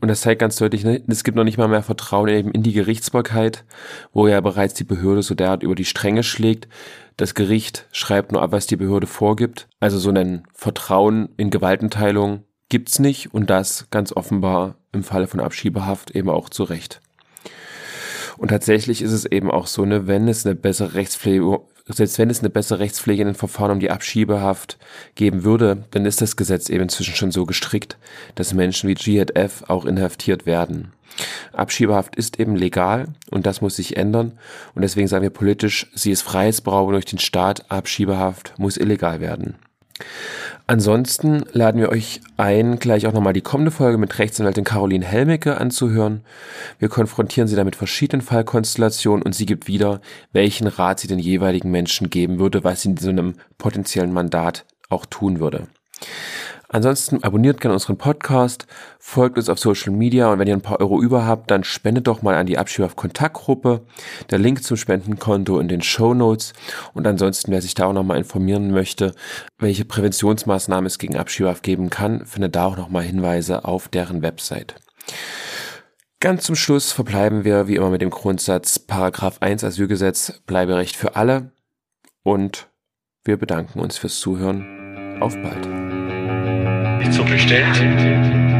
Und 0.00 0.08
das 0.08 0.22
zeigt 0.22 0.40
ganz 0.40 0.56
deutlich, 0.56 0.84
ne, 0.84 1.02
es 1.06 1.22
gibt 1.22 1.36
noch 1.36 1.44
nicht 1.44 1.58
mal 1.58 1.68
mehr 1.68 1.82
Vertrauen 1.82 2.28
eben 2.28 2.50
in 2.52 2.62
die 2.62 2.72
Gerichtsbarkeit, 2.72 3.64
wo 4.12 4.26
ja 4.26 4.40
bereits 4.40 4.72
die 4.72 4.84
Behörde 4.84 5.22
so 5.22 5.34
derart 5.34 5.62
über 5.62 5.74
die 5.74 5.84
Stränge 5.84 6.22
schlägt. 6.22 6.68
Das 7.16 7.34
Gericht 7.34 7.86
schreibt 7.92 8.32
nur 8.32 8.42
ab, 8.42 8.52
was 8.52 8.68
die 8.68 8.76
Behörde 8.76 9.06
vorgibt. 9.06 9.68
Also 9.80 9.98
so 9.98 10.10
ein 10.10 10.44
Vertrauen 10.54 11.28
in 11.36 11.50
Gewaltenteilung 11.50 12.44
gibt's 12.68 12.98
nicht 12.98 13.34
und 13.34 13.50
das 13.50 13.88
ganz 13.90 14.12
offenbar 14.12 14.76
im 14.92 15.02
Falle 15.02 15.26
von 15.26 15.40
Abschiebehaft 15.40 16.12
eben 16.12 16.30
auch 16.30 16.48
zu 16.48 16.62
Recht. 16.62 17.00
Und 18.38 18.48
tatsächlich 18.48 19.02
ist 19.02 19.12
es 19.12 19.26
eben 19.26 19.50
auch 19.50 19.66
so, 19.66 19.84
ne, 19.84 20.06
wenn 20.06 20.28
es 20.28 20.46
eine 20.46 20.54
bessere 20.54 20.94
Rechtspflege, 20.94 21.60
selbst 21.86 22.18
wenn 22.18 22.30
es 22.30 22.40
eine 22.40 22.50
bessere 22.50 22.78
Rechtspflege 22.78 23.22
in 23.22 23.28
den 23.28 23.34
Verfahren 23.34 23.72
um 23.72 23.80
die 23.80 23.90
Abschiebehaft 23.90 24.78
geben 25.16 25.42
würde, 25.44 25.84
dann 25.90 26.06
ist 26.06 26.20
das 26.20 26.36
Gesetz 26.36 26.68
eben 26.68 26.84
inzwischen 26.84 27.14
schon 27.14 27.32
so 27.32 27.46
gestrickt, 27.46 27.98
dass 28.36 28.54
Menschen 28.54 28.88
wie 28.88 28.94
GHF 28.94 29.64
auch 29.68 29.84
inhaftiert 29.84 30.46
werden. 30.46 30.92
Abschiebehaft 31.52 32.14
ist 32.14 32.38
eben 32.38 32.54
legal 32.54 33.08
und 33.30 33.44
das 33.46 33.60
muss 33.60 33.76
sich 33.76 33.96
ändern. 33.96 34.38
Und 34.74 34.82
deswegen 34.82 35.08
sagen 35.08 35.22
wir 35.22 35.30
politisch, 35.30 35.90
sie 35.94 36.12
ist 36.12 36.22
Freiheitsberaubung 36.22 36.92
durch 36.92 37.06
den 37.06 37.18
Staat, 37.18 37.70
Abschiebehaft 37.70 38.54
muss 38.56 38.76
illegal 38.76 39.20
werden. 39.20 39.56
Ansonsten 40.66 41.44
laden 41.52 41.80
wir 41.80 41.88
euch 41.88 42.20
ein, 42.36 42.78
gleich 42.78 43.06
auch 43.06 43.12
nochmal 43.12 43.32
die 43.32 43.40
kommende 43.40 43.70
Folge 43.70 43.96
mit 43.96 44.18
Rechtsanwältin 44.18 44.64
Caroline 44.64 45.04
Helmecke 45.04 45.56
anzuhören. 45.58 46.24
Wir 46.78 46.88
konfrontieren 46.88 47.48
sie 47.48 47.56
da 47.56 47.64
mit 47.64 47.76
verschiedenen 47.76 48.20
Fallkonstellationen 48.20 49.22
und 49.22 49.34
sie 49.34 49.46
gibt 49.46 49.66
wieder, 49.66 50.00
welchen 50.32 50.66
Rat 50.66 51.00
sie 51.00 51.08
den 51.08 51.18
jeweiligen 51.18 51.70
Menschen 51.70 52.10
geben 52.10 52.38
würde, 52.38 52.64
was 52.64 52.82
sie 52.82 52.90
in 52.90 52.96
so 52.98 53.08
einem 53.08 53.34
potenziellen 53.56 54.12
Mandat 54.12 54.66
auch 54.90 55.06
tun 55.06 55.40
würde. 55.40 55.68
Ansonsten 56.70 57.24
abonniert 57.24 57.62
gerne 57.62 57.72
unseren 57.72 57.96
Podcast, 57.96 58.66
folgt 58.98 59.38
uns 59.38 59.48
auf 59.48 59.58
Social 59.58 59.90
Media 59.90 60.30
und 60.30 60.38
wenn 60.38 60.48
ihr 60.48 60.54
ein 60.54 60.60
paar 60.60 60.80
Euro 60.80 61.00
über 61.00 61.24
habt, 61.24 61.50
dann 61.50 61.64
spendet 61.64 62.06
doch 62.06 62.20
mal 62.20 62.34
an 62.34 62.46
die 62.46 62.58
Abschiebehaft 62.58 62.96
Kontaktgruppe. 62.96 63.86
Der 64.30 64.38
Link 64.38 64.62
zum 64.62 64.76
Spendenkonto 64.76 65.58
in 65.60 65.68
den 65.68 65.80
Show 65.80 66.12
Notes. 66.12 66.52
Und 66.92 67.06
ansonsten, 67.06 67.50
wer 67.52 67.62
sich 67.62 67.74
da 67.74 67.86
auch 67.86 67.94
nochmal 67.94 68.18
informieren 68.18 68.70
möchte, 68.70 69.14
welche 69.58 69.86
Präventionsmaßnahmen 69.86 70.86
es 70.86 70.98
gegen 70.98 71.16
Abschiebehaft 71.16 71.62
geben 71.62 71.88
kann, 71.88 72.26
findet 72.26 72.54
da 72.54 72.66
auch 72.66 72.76
nochmal 72.76 73.02
Hinweise 73.02 73.64
auf 73.64 73.88
deren 73.88 74.20
Website. 74.20 74.74
Ganz 76.20 76.44
zum 76.44 76.56
Schluss 76.56 76.92
verbleiben 76.92 77.44
wir 77.44 77.68
wie 77.68 77.76
immer 77.76 77.90
mit 77.90 78.02
dem 78.02 78.10
Grundsatz 78.10 78.78
Paragraph 78.78 79.38
1 79.40 79.64
Asylgesetz 79.64 80.42
Bleiberecht 80.46 80.96
für 80.96 81.16
alle 81.16 81.52
und 82.24 82.68
wir 83.24 83.36
bedanken 83.36 83.78
uns 83.80 83.96
fürs 83.98 84.18
Zuhören. 84.18 85.18
Auf 85.20 85.34
bald. 85.42 85.87
Ist 87.00 87.14
so 87.14 87.24
bestellt. 87.24 88.57